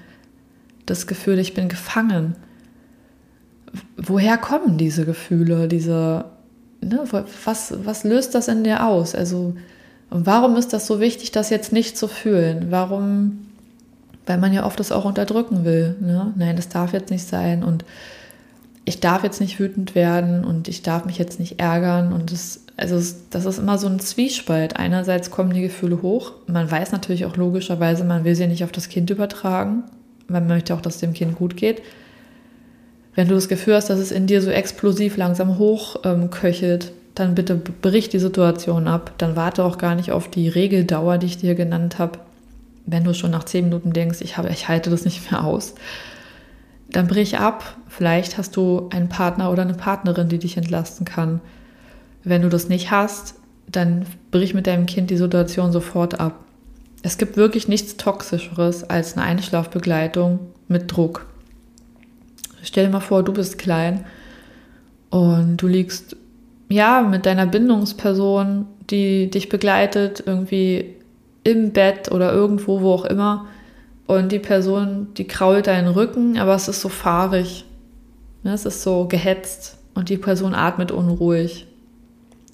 Das 0.84 1.06
Gefühl, 1.06 1.38
ich 1.38 1.54
bin 1.54 1.70
gefangen. 1.70 2.36
Woher 3.96 4.36
kommen 4.36 4.78
diese 4.78 5.04
Gefühle, 5.04 5.68
diese, 5.68 6.24
ne, 6.80 7.04
was, 7.44 7.74
was 7.84 8.04
löst 8.04 8.34
das 8.34 8.48
in 8.48 8.64
dir 8.64 8.86
aus? 8.86 9.14
Also, 9.14 9.54
warum 10.10 10.56
ist 10.56 10.72
das 10.72 10.86
so 10.86 11.00
wichtig, 11.00 11.30
das 11.30 11.50
jetzt 11.50 11.72
nicht 11.72 11.96
zu 11.96 12.08
fühlen? 12.08 12.66
Warum, 12.70 13.46
weil 14.26 14.38
man 14.38 14.52
ja 14.52 14.66
oft 14.66 14.80
das 14.80 14.92
auch 14.92 15.04
unterdrücken 15.04 15.64
will. 15.64 15.96
Ne? 16.00 16.32
Nein, 16.36 16.56
das 16.56 16.68
darf 16.68 16.92
jetzt 16.92 17.10
nicht 17.10 17.26
sein 17.26 17.62
und 17.62 17.84
ich 18.84 18.98
darf 18.98 19.22
jetzt 19.22 19.40
nicht 19.40 19.60
wütend 19.60 19.94
werden 19.94 20.44
und 20.44 20.66
ich 20.66 20.82
darf 20.82 21.04
mich 21.04 21.18
jetzt 21.18 21.38
nicht 21.38 21.60
ärgern 21.60 22.12
und 22.12 22.32
das 22.32 22.60
also 22.80 23.14
das 23.28 23.44
ist 23.44 23.58
immer 23.58 23.76
so 23.76 23.88
ein 23.88 24.00
Zwiespalt. 24.00 24.76
Einerseits 24.76 25.30
kommen 25.30 25.52
die 25.52 25.60
Gefühle 25.60 26.00
hoch. 26.00 26.32
Man 26.46 26.70
weiß 26.70 26.92
natürlich 26.92 27.26
auch 27.26 27.36
logischerweise, 27.36 28.04
man 28.04 28.24
will 28.24 28.34
sie 28.34 28.46
nicht 28.46 28.64
auf 28.64 28.72
das 28.72 28.88
Kind 28.88 29.10
übertragen. 29.10 29.84
Man 30.28 30.46
möchte 30.46 30.74
auch, 30.74 30.80
dass 30.80 30.96
dem 30.96 31.12
Kind 31.12 31.36
gut 31.36 31.58
geht. 31.58 31.82
Wenn 33.20 33.28
du 33.28 33.34
das 33.34 33.48
Gefühl 33.48 33.74
hast, 33.74 33.90
dass 33.90 33.98
es 33.98 34.12
in 34.12 34.26
dir 34.26 34.40
so 34.40 34.48
explosiv 34.48 35.18
langsam 35.18 35.58
hochköchelt, 35.58 36.86
ähm, 36.86 36.90
dann 37.14 37.34
bitte 37.34 37.54
brich 37.54 38.08
die 38.08 38.18
Situation 38.18 38.88
ab. 38.88 39.12
Dann 39.18 39.36
warte 39.36 39.62
auch 39.62 39.76
gar 39.76 39.94
nicht 39.94 40.10
auf 40.10 40.30
die 40.30 40.48
Regeldauer, 40.48 41.18
die 41.18 41.26
ich 41.26 41.36
dir 41.36 41.54
genannt 41.54 41.98
habe. 41.98 42.18
Wenn 42.86 43.04
du 43.04 43.12
schon 43.12 43.30
nach 43.30 43.44
zehn 43.44 43.66
Minuten 43.66 43.92
denkst, 43.92 44.22
ich, 44.22 44.38
habe, 44.38 44.48
ich 44.48 44.68
halte 44.68 44.88
das 44.88 45.04
nicht 45.04 45.30
mehr 45.30 45.44
aus, 45.44 45.74
dann 46.88 47.08
brich 47.08 47.38
ab. 47.38 47.76
Vielleicht 47.88 48.38
hast 48.38 48.56
du 48.56 48.88
einen 48.88 49.10
Partner 49.10 49.52
oder 49.52 49.64
eine 49.64 49.74
Partnerin, 49.74 50.30
die 50.30 50.38
dich 50.38 50.56
entlasten 50.56 51.04
kann. 51.04 51.42
Wenn 52.24 52.40
du 52.40 52.48
das 52.48 52.70
nicht 52.70 52.90
hast, 52.90 53.34
dann 53.70 54.06
brich 54.30 54.54
mit 54.54 54.66
deinem 54.66 54.86
Kind 54.86 55.10
die 55.10 55.18
Situation 55.18 55.72
sofort 55.72 56.18
ab. 56.18 56.36
Es 57.02 57.18
gibt 57.18 57.36
wirklich 57.36 57.68
nichts 57.68 57.98
Toxischeres 57.98 58.88
als 58.88 59.18
eine 59.18 59.26
Einschlafbegleitung 59.26 60.38
mit 60.68 60.90
Druck. 60.90 61.26
Stell 62.62 62.86
dir 62.86 62.92
mal 62.92 63.00
vor, 63.00 63.22
du 63.22 63.32
bist 63.32 63.58
klein 63.58 64.04
und 65.10 65.56
du 65.58 65.66
liegst 65.66 66.16
ja 66.68 67.02
mit 67.02 67.26
deiner 67.26 67.46
Bindungsperson, 67.46 68.66
die 68.90 69.30
dich 69.30 69.48
begleitet, 69.48 70.22
irgendwie 70.26 70.96
im 71.42 71.72
Bett 71.72 72.10
oder 72.10 72.32
irgendwo, 72.32 72.80
wo 72.80 72.92
auch 72.92 73.04
immer. 73.04 73.46
Und 74.06 74.32
die 74.32 74.38
Person, 74.38 75.08
die 75.16 75.26
krault 75.26 75.66
deinen 75.66 75.88
Rücken, 75.88 76.38
aber 76.38 76.54
es 76.54 76.68
ist 76.68 76.80
so 76.80 76.88
fahrig. 76.88 77.64
Ne, 78.42 78.52
es 78.52 78.64
ist 78.64 78.82
so 78.82 79.06
gehetzt 79.06 79.78
und 79.94 80.08
die 80.08 80.16
Person 80.16 80.54
atmet 80.54 80.90
unruhig 80.90 81.66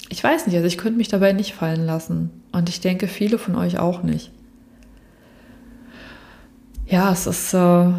ich 0.09 0.23
weiß 0.23 0.47
nicht, 0.47 0.57
also 0.57 0.67
ich 0.67 0.79
könnte 0.79 0.99
mich 0.99 1.09
dabei 1.09 1.33
nicht 1.33 1.55
fallen 1.55 1.85
lassen. 1.85 2.31
Und 2.53 2.69
ich 2.69 2.81
denke, 2.81 3.09
viele 3.09 3.39
von 3.39 3.57
euch 3.57 3.79
auch 3.79 4.03
nicht. 4.03 4.31
Ja, 6.87 7.11
es 7.11 7.27
ist, 7.27 7.53
äh, 7.53 7.91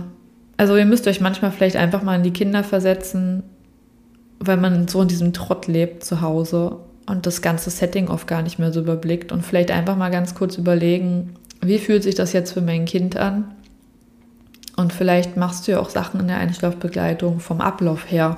also 0.57 0.75
ihr 0.75 0.85
müsst 0.85 1.07
euch 1.07 1.21
manchmal 1.21 1.51
vielleicht 1.51 1.75
einfach 1.75 2.01
mal 2.01 2.15
in 2.15 2.23
die 2.23 2.33
Kinder 2.33 2.63
versetzen, 2.63 3.43
weil 4.39 4.57
man 4.57 4.87
so 4.87 5.01
in 5.01 5.07
diesem 5.07 5.33
Trott 5.33 5.67
lebt 5.67 6.03
zu 6.03 6.21
Hause 6.21 6.77
und 7.05 7.25
das 7.25 7.41
ganze 7.41 7.69
Setting 7.69 8.09
oft 8.09 8.27
gar 8.27 8.41
nicht 8.41 8.59
mehr 8.59 8.73
so 8.73 8.81
überblickt 8.81 9.31
und 9.31 9.45
vielleicht 9.45 9.71
einfach 9.71 9.95
mal 9.95 10.11
ganz 10.11 10.35
kurz 10.35 10.57
überlegen, 10.57 11.35
wie 11.61 11.79
fühlt 11.79 12.03
sich 12.03 12.15
das 12.15 12.33
jetzt 12.33 12.51
für 12.51 12.61
mein 12.61 12.85
Kind 12.85 13.17
an? 13.17 13.55
Und 14.75 14.93
vielleicht 14.93 15.37
machst 15.37 15.67
du 15.67 15.71
ja 15.71 15.79
auch 15.79 15.89
Sachen 15.89 16.19
in 16.19 16.27
der 16.27 16.37
Einschlafbegleitung 16.37 17.39
vom 17.39 17.61
Ablauf 17.61 18.11
her, 18.11 18.37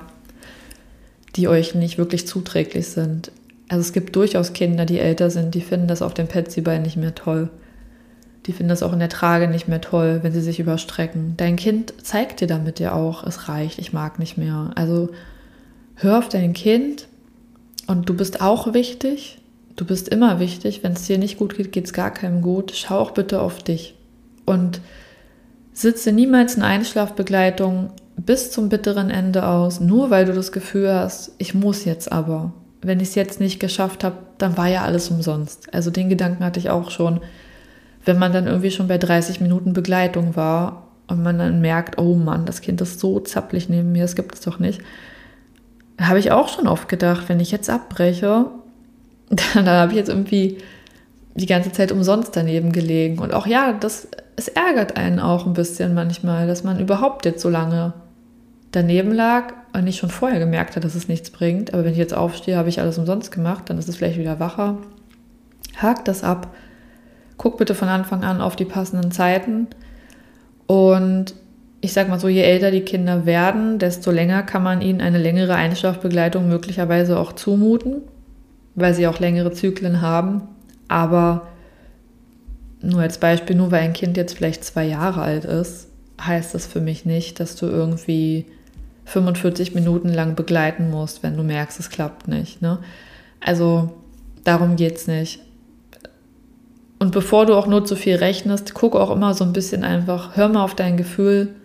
die 1.36 1.48
euch 1.48 1.76
nicht 1.76 1.98
wirklich 1.98 2.28
zuträglich 2.28 2.88
sind. 2.88 3.32
Also 3.68 3.82
es 3.82 3.94
gibt 3.94 4.16
durchaus 4.16 4.54
Kinder, 4.54 4.86
die 4.86 5.00
älter 5.00 5.30
sind, 5.30 5.54
die 5.54 5.62
finden 5.62 5.88
das 5.88 6.02
auf 6.02 6.14
dem 6.14 6.28
Petsy-Bein 6.28 6.82
nicht 6.82 6.96
mehr 6.96 7.14
toll. 7.14 7.50
Die 8.46 8.54
finden 8.54 8.70
das 8.70 8.84
auch 8.84 8.94
in 8.94 9.00
der 9.00 9.10
Trage 9.10 9.48
nicht 9.48 9.68
mehr 9.68 9.82
toll, 9.82 10.20
wenn 10.22 10.32
sie 10.32 10.42
sich 10.42 10.60
überstrecken. 10.60 11.36
Dein 11.38 11.56
Kind 11.56 11.94
zeigt 12.02 12.42
dir 12.42 12.48
damit 12.48 12.80
ja 12.80 12.94
auch, 12.94 13.26
es 13.26 13.50
reicht, 13.50 13.80
ich 13.80 13.94
mag 13.94 14.18
nicht 14.20 14.38
mehr. 14.38 14.72
Also 14.76 15.10
hör 15.96 16.20
auf 16.20 16.30
dein 16.30 16.54
Kind 16.54 17.08
und 17.88 18.10
du 18.10 18.16
bist 18.16 18.42
auch 18.42 18.74
wichtig. 18.74 19.40
Du 19.76 19.86
bist 19.86 20.10
immer 20.10 20.40
wichtig. 20.40 20.84
Wenn 20.84 20.94
es 20.94 21.06
dir 21.06 21.18
nicht 21.18 21.38
gut 21.38 21.56
geht, 21.56 21.72
geht 21.72 21.86
es 21.86 21.94
gar 21.94 22.12
keinem 22.12 22.42
gut. 22.42 22.74
Schau 22.76 23.00
auch 23.00 23.12
bitte 23.12 23.42
auf 23.42 23.62
dich. 23.62 23.96
Und 24.46 24.82
sitze 25.74 26.12
niemals 26.12 26.56
in 26.56 26.64
Einschlafbegleitung 26.64 27.92
bis 28.18 28.52
zum 28.52 28.70
bitteren 28.70 29.10
Ende 29.10 29.48
aus, 29.48 29.80
nur 29.80 30.10
weil 30.10 30.26
du 30.26 30.34
das 30.34 30.52
Gefühl 30.52 30.92
hast, 30.92 31.32
ich 31.38 31.54
muss 31.54 31.86
jetzt 31.86 32.12
aber 32.12 32.52
wenn 32.82 33.00
ich 33.00 33.10
es 33.10 33.16
jetzt 33.16 33.40
nicht 33.40 33.60
geschafft 33.60 34.04
habe, 34.04 34.18
dann 34.38 34.58
war 34.58 34.68
ja 34.68 34.84
alles 34.84 35.10
umsonst. 35.10 35.74
Also 35.74 35.92
den 35.92 36.10
Gedanken 36.10 36.44
hatte 36.44 36.60
ich 36.60 36.70
auch 36.70 36.92
schon, 36.92 37.20
wenn 38.06 38.20
man 38.20 38.34
dann 38.34 38.48
irgendwie 38.48 38.72
schon 38.72 38.88
bei 38.88 38.98
30 38.98 39.42
Minuten 39.42 39.74
Begleitung 39.74 40.36
war 40.36 40.88
und 41.08 41.22
man 41.24 41.38
dann 41.38 41.62
merkt, 41.62 41.98
oh 41.98 42.16
Mann, 42.16 42.46
das 42.46 42.62
Kind 42.62 42.82
ist 42.82 43.00
so 43.00 43.20
zappelig 43.20 43.70
neben 43.70 43.92
mir, 43.92 44.04
das 44.04 44.16
gibt 44.16 44.36
es 44.36 44.42
doch 44.42 44.60
nicht. 44.60 44.82
Habe 46.00 46.20
ich 46.20 46.32
auch 46.32 46.48
schon 46.48 46.68
oft 46.68 46.88
gedacht, 46.88 47.28
wenn 47.28 47.40
ich 47.40 47.52
jetzt 47.52 47.70
abbreche, 47.70 48.46
dann, 49.30 49.40
dann 49.66 49.68
habe 49.68 49.92
ich 49.92 49.98
jetzt 49.98 50.10
irgendwie 50.10 50.58
die 51.36 51.46
ganze 51.46 51.72
Zeit 51.72 51.92
umsonst 51.92 52.36
daneben 52.36 52.72
gelegen. 52.72 53.20
Und 53.20 53.34
auch 53.34 53.48
ja, 53.48 53.74
das, 53.74 54.08
es 54.36 54.48
ärgert 54.48 54.98
einen 54.98 55.20
auch 55.20 55.46
ein 55.46 55.54
bisschen 55.54 55.94
manchmal, 55.94 56.48
dass 56.48 56.64
man 56.64 56.80
überhaupt 56.80 57.26
jetzt 57.26 57.42
so 57.42 57.50
lange 57.50 57.94
daneben 58.72 59.12
lag 59.12 59.54
und 59.74 59.88
ich 59.88 59.98
schon 59.98 60.10
vorher 60.10 60.40
gemerkt 60.40 60.72
habe, 60.76 60.82
dass 60.82 60.96
es 60.96 61.08
nichts 61.08 61.30
bringt. 61.30 61.74
Aber 61.74 61.86
wenn 61.86 61.94
ich 61.94 61.98
jetzt 61.98 62.14
aufstehe, 62.14 62.58
habe 62.58 62.70
ich 62.70 62.80
alles 62.80 62.98
umsonst 62.98 63.32
gemacht, 63.32 63.70
dann 63.70 63.78
ist 63.78 63.90
es 63.90 63.98
vielleicht 63.98 64.20
wieder 64.20 64.40
wacher. 64.40 64.78
Hakt 65.78 66.08
das 66.08 66.24
ab. 66.24 66.54
Guck 67.40 67.58
bitte 67.58 67.74
von 67.74 67.88
Anfang 67.88 68.24
an 68.24 68.42
auf 68.42 68.58
die 68.58 68.66
passenden 68.66 69.12
Zeiten. 69.12 69.68
Und 70.68 71.34
ich 71.80 71.94
sage 71.94 72.10
mal 72.10 72.20
so, 72.20 72.28
je 72.28 72.42
älter 72.42 72.70
die 72.70 72.82
Kinder 72.82 73.26
werden, 73.26 73.80
desto 73.80 74.12
länger 74.12 74.44
kann 74.44 74.62
man 74.62 74.82
ihnen 74.82 75.00
eine 75.00 75.18
längere 75.18 75.56
Einschlafbegleitung 75.56 76.50
möglicherweise 76.50 77.18
auch 77.18 77.32
zumuten, 77.32 78.02
weil 78.76 78.94
sie 78.94 79.08
auch 79.08 79.20
längere 79.20 79.54
Zyklen 79.54 80.02
haben. 80.02 80.42
Aber 80.90 81.48
nur 82.82 83.00
als 83.00 83.20
Beispiel, 83.20 83.56
nur 83.56 83.72
weil 83.72 83.84
ein 83.84 83.94
Kind 83.94 84.18
jetzt 84.18 84.36
vielleicht 84.36 84.66
zwei 84.66 84.84
Jahre 84.84 85.22
alt 85.22 85.46
ist, 85.46 85.88
heißt 86.22 86.54
das 86.54 86.68
für 86.68 86.82
mich 86.82 87.06
nicht, 87.06 87.40
dass 87.40 87.56
du 87.56 87.68
irgendwie 87.68 88.48
45 89.06 89.76
Minuten 89.76 90.10
lang 90.10 90.36
begleiten 90.36 90.92
musst, 90.92 91.24
wenn 91.24 91.38
du 91.38 91.44
merkst, 91.44 91.80
es 91.80 91.90
klappt 91.90 92.28
nicht. 92.28 92.62
Ne? 92.62 92.80
Also 93.40 93.94
darum 94.44 94.76
geht 94.76 94.98
es 94.98 95.08
nicht. 95.08 95.40
Und 97.00 97.12
bevor 97.12 97.46
du 97.46 97.56
auch 97.56 97.68
nur 97.68 97.86
zu 97.86 97.96
viel 97.96 98.16
rechnest, 98.16 98.74
guck 98.74 98.96
auch 98.96 99.10
immer 99.10 99.34
so 99.34 99.46
ein 99.46 99.54
bisschen 99.54 99.84
einfach, 99.84 100.36
hör 100.36 100.50
mal 100.50 100.64
auf 100.64 100.76
dein 100.76 100.98
Gefühl, 100.98 101.56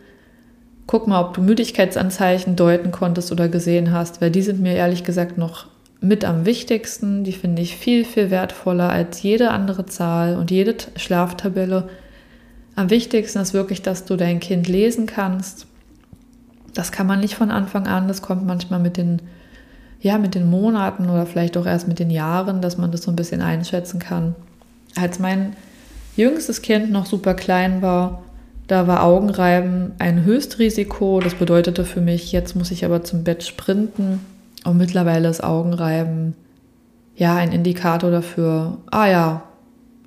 guck 0.87 1.09
mal, 1.09 1.21
ob 1.21 1.35
du 1.35 1.43
Müdigkeitsanzeichen 1.43 2.57
deuten 2.57 2.93
konntest 2.93 3.33
oder 3.33 3.49
gesehen 3.49 3.93
hast, 3.93 4.21
weil 4.21 4.31
die 4.31 4.43
sind 4.43 4.61
mir 4.61 4.75
ehrlich 4.75 5.03
gesagt 5.03 5.37
noch 5.37 5.67
mit 6.01 6.25
am 6.25 6.47
wichtigsten. 6.47 7.25
Die 7.25 7.33
finde 7.33 7.63
ich 7.63 7.77
viel, 7.77 8.05
viel 8.05 8.31
wertvoller 8.31 8.91
als 8.91 9.23
jede 9.23 9.51
andere 9.51 9.87
Zahl 9.87 10.37
und 10.37 10.51
jede 10.51 10.77
Schlaftabelle. 10.97 11.89
Am 12.77 12.91
wichtigsten 12.91 13.41
ist 13.41 13.55
wirklich, 13.55 13.83
dass 13.83 14.05
du 14.05 14.17
dein 14.17 14.41
Kind 14.41 14.69
lesen 14.69 15.07
kannst 15.07 15.67
das 16.75 16.93
kann 16.93 17.07
man 17.07 17.21
nicht 17.21 17.37
von 17.37 17.51
Anfang 17.51 17.87
an, 17.87 18.09
das 18.09 18.21
kommt 18.21 18.45
manchmal 18.45 18.81
mit 18.81 18.97
den, 18.97 19.23
ja, 20.01 20.19
mit 20.19 20.35
den 20.35 20.51
Monaten 20.51 21.09
oder 21.09 21.25
vielleicht 21.25 21.57
auch 21.57 21.67
erst 21.67 21.89
mit 21.89 21.99
den 21.99 22.11
Jahren, 22.11 22.61
dass 22.61 22.77
man 22.77 22.91
das 22.91 23.03
so 23.03 23.11
ein 23.11 23.17
bisschen 23.17 23.41
einschätzen 23.41 24.01
kann. 24.01 24.35
Als 24.97 25.19
mein 25.19 25.57
jüngstes 26.17 26.63
Kind 26.63 26.91
noch 26.91 27.07
super 27.07 27.35
klein 27.35 27.83
war, 27.83 28.23
Da 28.67 28.87
war 28.87 29.03
Augenreiben 29.03 29.93
ein 29.99 30.25
Höchstrisiko. 30.25 31.21
Das 31.21 31.35
bedeutete 31.35 31.85
für 31.85 32.01
mich, 32.01 32.33
jetzt 32.33 32.57
muss 32.57 32.71
ich 32.71 32.85
aber 32.85 33.05
zum 33.05 33.25
Bett 33.25 33.45
sprinten. 33.45 34.21
Und 34.65 34.79
mittlerweile 34.79 35.29
ist 35.29 35.45
Augenreiben 35.45 36.35
ja 37.17 37.37
ein 37.37 37.53
Indikator 37.53 38.11
dafür, 38.11 38.79
ah 38.91 39.07
ja, 39.07 39.43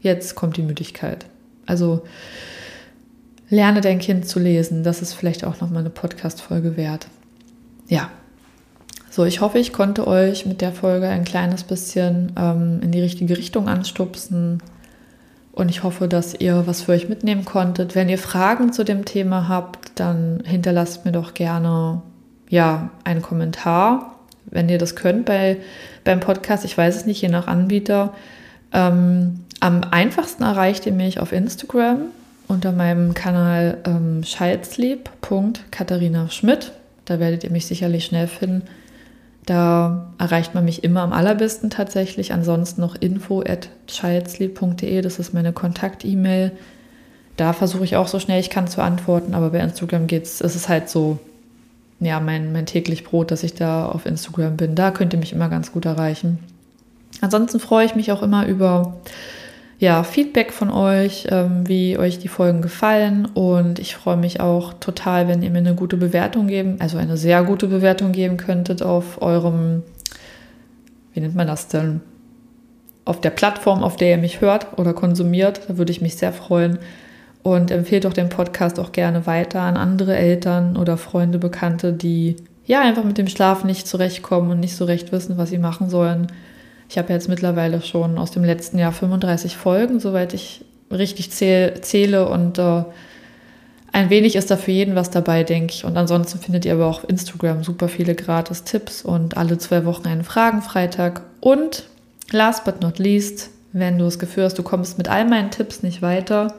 jetzt 0.02 0.36
kommt 0.36 0.58
die 0.58 0.63
Müdigkeit. 0.63 1.26
Also 1.67 2.02
lerne 3.50 3.82
dein 3.82 4.00
Kind 4.00 4.28
zu 4.28 4.39
lesen. 4.39 4.84
Das 4.84 5.02
ist 5.02 5.13
vielleicht 5.13 5.45
auch 5.45 5.62
nochmal 5.62 5.82
eine 5.82 5.89
Podcast-Folge 5.91 6.76
wert. 6.76 7.08
Ja. 7.88 8.10
So, 9.12 9.23
ich 9.26 9.41
hoffe, 9.41 9.60
ich 9.60 9.73
konnte 9.73 10.06
euch 10.08 10.45
mit 10.45 10.62
der 10.62 10.71
Folge 10.71 11.08
ein 11.08 11.23
kleines 11.23 11.63
bisschen 11.63 12.32
ähm, 12.38 12.82
in 12.84 12.91
die 12.91 13.02
richtige 13.02 13.38
Richtung 13.38 13.67
anstupsen. 13.67 14.62
Und 15.57 15.69
ich 15.69 15.81
hoffe, 15.81 16.07
dass 16.07 16.35
ihr 16.35 16.67
was 16.67 16.83
für 16.83 16.91
euch 16.91 17.09
mitnehmen 17.09 17.43
konntet. 17.43 17.95
Wenn 17.95 18.09
ihr 18.09 18.19
Fragen 18.19 18.73
zu 18.73 18.85
dem 18.85 19.05
Thema 19.05 19.49
habt, 19.49 19.99
dann 19.99 20.43
hinterlasst 20.45 21.03
mir 21.03 21.11
doch 21.11 21.33
gerne 21.33 22.03
ja, 22.47 22.91
einen 23.03 23.23
Kommentar, 23.23 24.19
wenn 24.45 24.69
ihr 24.69 24.77
das 24.77 24.95
könnt 24.95 25.25
bei, 25.25 25.57
beim 26.03 26.19
Podcast. 26.19 26.63
Ich 26.63 26.77
weiß 26.77 26.95
es 26.95 27.05
nicht, 27.07 27.23
je 27.23 27.29
nach 27.29 27.47
Anbieter. 27.47 28.13
Ähm, 28.71 29.45
am 29.59 29.81
einfachsten 29.89 30.43
erreicht 30.43 30.85
ihr 30.85 30.93
mich 30.93 31.19
auf 31.19 31.31
Instagram 31.31 32.01
unter 32.47 32.71
meinem 32.71 33.15
Kanal 33.15 33.79
ähm, 33.87 34.23
Schmidt. 36.29 36.71
Da 37.05 37.19
werdet 37.19 37.43
ihr 37.43 37.49
mich 37.49 37.65
sicherlich 37.65 38.05
schnell 38.05 38.27
finden. 38.27 38.61
Da 39.47 40.07
erreicht 40.17 40.53
man 40.55 40.65
mich 40.65 40.83
immer 40.83 41.01
am 41.01 41.13
allerbesten 41.13 41.69
tatsächlich. 41.69 42.33
Ansonsten 42.33 42.81
noch 42.81 42.95
info 42.95 43.39
at 43.41 43.69
childsleep.de, 43.88 45.01
das 45.01 45.19
ist 45.19 45.33
meine 45.33 45.53
Kontakt-E-Mail. 45.53 46.51
Da 47.38 47.53
versuche 47.53 47.86
ich 47.86 47.95
auch 47.95 48.10
so 48.10 48.19
schnell 48.19 48.41
ich 48.41 48.49
kann 48.49 48.67
zu 48.67 48.81
antworten, 48.83 49.33
aber 49.33 49.51
bei 49.51 49.60
Instagram 49.60 50.07
geht's, 50.07 50.41
ist 50.41 50.55
es 50.55 50.67
halt 50.67 50.89
so, 50.89 51.19
ja, 52.01 52.19
mein, 52.19 52.51
mein 52.51 52.65
täglich 52.65 53.05
Brot, 53.05 53.31
dass 53.31 53.43
ich 53.43 53.53
da 53.53 53.86
auf 53.86 54.05
Instagram 54.05 54.57
bin. 54.57 54.75
Da 54.75 54.91
könnt 54.91 55.13
ihr 55.13 55.19
mich 55.19 55.31
immer 55.31 55.47
ganz 55.47 55.71
gut 55.71 55.86
erreichen. 55.86 56.39
Ansonsten 57.21 57.62
freue 57.62 57.86
ich 57.86 57.95
mich 57.95 58.12
auch 58.12 58.23
immer 58.23 58.47
über 58.47 58.97
ja, 59.79 60.03
Feedback 60.03 60.53
von 60.53 60.71
euch, 60.71 61.27
ähm, 61.29 61.67
wie 61.67 61.97
euch 61.97 62.17
die 62.17 62.27
Folgen 62.27 62.61
gefallen. 62.61 63.25
Und 63.25 63.77
ich 63.77 63.95
freue 63.95 64.17
mich 64.17 64.39
auch 64.39 64.73
total, 64.73 65.27
wenn 65.27 65.43
ihr 65.43 65.51
mir 65.51 65.59
eine 65.59 65.75
gute 65.75 65.97
Bewertung 65.97 66.47
geben, 66.47 66.77
also 66.79 66.97
eine 66.97 67.15
sehr 67.15 67.43
gute 67.43 67.67
Bewertung 67.67 68.11
geben 68.11 68.37
könntet 68.37 68.81
auf 68.81 69.21
eurem, 69.21 69.83
wie 71.13 71.19
nennt 71.19 71.35
man 71.35 71.47
das 71.47 71.67
denn? 71.67 72.01
Auf 73.05 73.21
der 73.21 73.29
Plattform, 73.29 73.83
auf 73.83 73.95
der 73.95 74.11
ihr 74.11 74.17
mich 74.17 74.41
hört 74.41 74.77
oder 74.77 74.93
konsumiert. 74.93 75.61
Da 75.67 75.77
würde 75.77 75.91
ich 75.91 76.01
mich 76.01 76.15
sehr 76.15 76.33
freuen. 76.33 76.79
Und 77.43 77.71
empfehlt 77.71 78.03
doch 78.05 78.13
den 78.13 78.29
Podcast 78.29 78.79
auch 78.79 78.91
gerne 78.91 79.25
weiter 79.27 79.61
an 79.61 79.77
andere 79.77 80.17
Eltern 80.17 80.75
oder 80.75 80.97
Freunde, 80.97 81.37
Bekannte, 81.37 81.93
die 81.93 82.35
ja 82.65 82.81
einfach 82.81 83.05
mit 83.05 83.17
dem 83.17 83.27
Schlaf 83.27 83.63
nicht 83.63 83.87
zurechtkommen 83.87 84.51
und 84.51 84.59
nicht 84.59 84.75
so 84.75 84.85
recht 84.85 85.11
wissen, 85.11 85.37
was 85.37 85.49
sie 85.49 85.59
machen 85.59 85.89
sollen. 85.89 86.27
Ich 86.89 86.97
habe 86.97 87.12
jetzt 87.12 87.28
mittlerweile 87.28 87.82
schon 87.82 88.17
aus 88.17 88.32
dem 88.32 88.43
letzten 88.43 88.78
Jahr 88.78 88.91
35 88.91 89.58
Folgen, 89.58 90.00
soweit 90.00 90.34
ich 90.34 90.63
richtig 90.91 91.32
zähl, 91.32 91.82
zähle. 91.82 92.30
Und 92.30 92.58
äh, 92.60 92.84
ein 93.91 94.10
wenig 94.10 94.36
ist 94.36 94.52
da 94.52 94.58
für 94.58 94.71
jeden 94.71 94.95
was 94.95 95.10
dabei, 95.10 95.43
denke 95.43 95.73
ich. 95.73 95.86
Und 95.86 95.97
ansonsten 95.97 96.39
findet 96.39 96.65
ihr 96.65 96.73
aber 96.73 96.88
auch 96.88 97.04
auf 97.04 97.10
Instagram 97.10 97.63
super 97.63 97.89
viele 97.89 98.15
gratis 98.15 98.63
Tipps 98.63 99.02
und 99.02 99.38
alle 99.38 99.58
zwei 99.58 99.86
Wochen 99.86 100.08
einen 100.08 100.23
Fragenfreitag. 100.23 101.21
Und 101.41 101.84
last 102.32 102.63
but 102.63 102.82
not 102.82 103.00
least, 103.00 103.50
wenn 103.73 103.97
du 103.97 104.06
das 104.06 104.19
Gefühl 104.19 104.45
hast, 104.45 104.58
du 104.58 104.63
kommst 104.63 104.97
mit 104.97 105.10
all 105.10 105.26
meinen 105.26 105.52
Tipps 105.52 105.84
nicht 105.84 106.02
weiter 106.02 106.54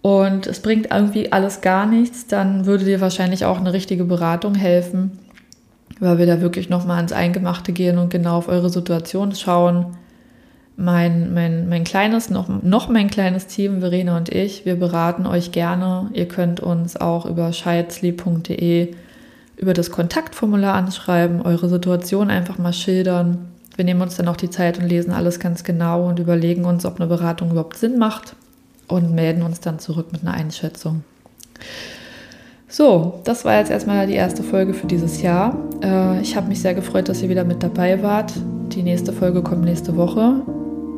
und 0.00 0.46
es 0.46 0.60
bringt 0.60 0.88
irgendwie 0.90 1.32
alles 1.32 1.60
gar 1.60 1.86
nichts, 1.86 2.26
dann 2.26 2.66
würde 2.66 2.84
dir 2.84 3.00
wahrscheinlich 3.00 3.44
auch 3.44 3.58
eine 3.58 3.72
richtige 3.72 4.04
Beratung 4.04 4.54
helfen 4.54 5.18
weil 6.00 6.18
wir 6.18 6.26
da 6.26 6.40
wirklich 6.40 6.68
nochmal 6.68 6.96
ans 6.96 7.12
Eingemachte 7.12 7.72
gehen 7.72 7.98
und 7.98 8.10
genau 8.10 8.36
auf 8.36 8.48
eure 8.48 8.70
Situation 8.70 9.34
schauen. 9.34 9.96
Mein, 10.76 11.32
mein, 11.32 11.68
mein 11.68 11.84
kleines, 11.84 12.30
noch, 12.30 12.48
noch 12.62 12.88
mein 12.88 13.08
kleines 13.08 13.46
Team, 13.46 13.80
Verena 13.80 14.16
und 14.16 14.28
ich, 14.28 14.64
wir 14.64 14.74
beraten 14.74 15.26
euch 15.26 15.52
gerne. 15.52 16.10
Ihr 16.12 16.26
könnt 16.26 16.58
uns 16.60 16.96
auch 16.96 17.26
über 17.26 17.52
scheidsley.de 17.52 18.94
über 19.56 19.72
das 19.72 19.90
Kontaktformular 19.90 20.74
anschreiben, 20.74 21.42
eure 21.42 21.68
Situation 21.68 22.30
einfach 22.30 22.58
mal 22.58 22.72
schildern. 22.72 23.48
Wir 23.76 23.84
nehmen 23.84 24.02
uns 24.02 24.16
dann 24.16 24.28
auch 24.28 24.36
die 24.36 24.50
Zeit 24.50 24.78
und 24.78 24.88
lesen 24.88 25.12
alles 25.12 25.40
ganz 25.40 25.64
genau 25.64 26.06
und 26.08 26.18
überlegen 26.18 26.64
uns, 26.64 26.84
ob 26.84 27.00
eine 27.00 27.08
Beratung 27.08 27.50
überhaupt 27.50 27.76
Sinn 27.76 27.98
macht 27.98 28.36
und 28.88 29.14
melden 29.14 29.42
uns 29.42 29.60
dann 29.60 29.78
zurück 29.78 30.08
mit 30.12 30.22
einer 30.22 30.34
Einschätzung. 30.34 31.04
So, 32.76 33.20
das 33.22 33.44
war 33.44 33.56
jetzt 33.60 33.70
erstmal 33.70 34.04
die 34.08 34.14
erste 34.14 34.42
Folge 34.42 34.74
für 34.74 34.88
dieses 34.88 35.22
Jahr. 35.22 35.56
Äh, 35.80 36.20
ich 36.20 36.34
habe 36.34 36.48
mich 36.48 36.60
sehr 36.60 36.74
gefreut, 36.74 37.08
dass 37.08 37.22
ihr 37.22 37.28
wieder 37.28 37.44
mit 37.44 37.62
dabei 37.62 38.02
wart. 38.02 38.32
Die 38.72 38.82
nächste 38.82 39.12
Folge 39.12 39.42
kommt 39.42 39.64
nächste 39.64 39.96
Woche. 39.96 40.42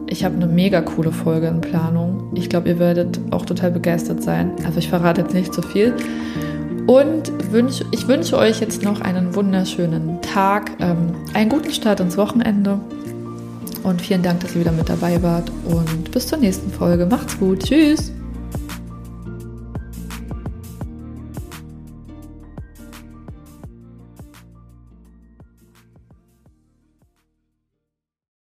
Ich 0.06 0.24
habe 0.24 0.36
eine 0.36 0.46
mega 0.46 0.80
coole 0.80 1.12
Folge 1.12 1.48
in 1.48 1.60
Planung. 1.60 2.32
Ich 2.34 2.48
glaube, 2.48 2.70
ihr 2.70 2.78
werdet 2.78 3.20
auch 3.30 3.44
total 3.44 3.72
begeistert 3.72 4.22
sein. 4.22 4.52
Also 4.64 4.78
ich 4.78 4.88
verrate 4.88 5.20
jetzt 5.20 5.34
nicht 5.34 5.52
zu 5.52 5.60
so 5.60 5.68
viel. 5.68 5.92
Und 6.86 7.30
wünsch, 7.52 7.84
ich 7.90 8.08
wünsche 8.08 8.38
euch 8.38 8.60
jetzt 8.60 8.82
noch 8.82 9.02
einen 9.02 9.34
wunderschönen 9.34 10.22
Tag, 10.22 10.70
ähm, 10.80 11.14
einen 11.34 11.50
guten 11.50 11.72
Start 11.72 12.00
ins 12.00 12.16
Wochenende. 12.16 12.80
Und 13.82 14.00
vielen 14.00 14.22
Dank, 14.22 14.40
dass 14.40 14.54
ihr 14.54 14.62
wieder 14.62 14.72
mit 14.72 14.88
dabei 14.88 15.22
wart. 15.22 15.52
Und 15.66 16.10
bis 16.10 16.26
zur 16.26 16.38
nächsten 16.38 16.70
Folge. 16.70 17.04
Macht's 17.04 17.38
gut. 17.38 17.64
Tschüss. 17.64 18.15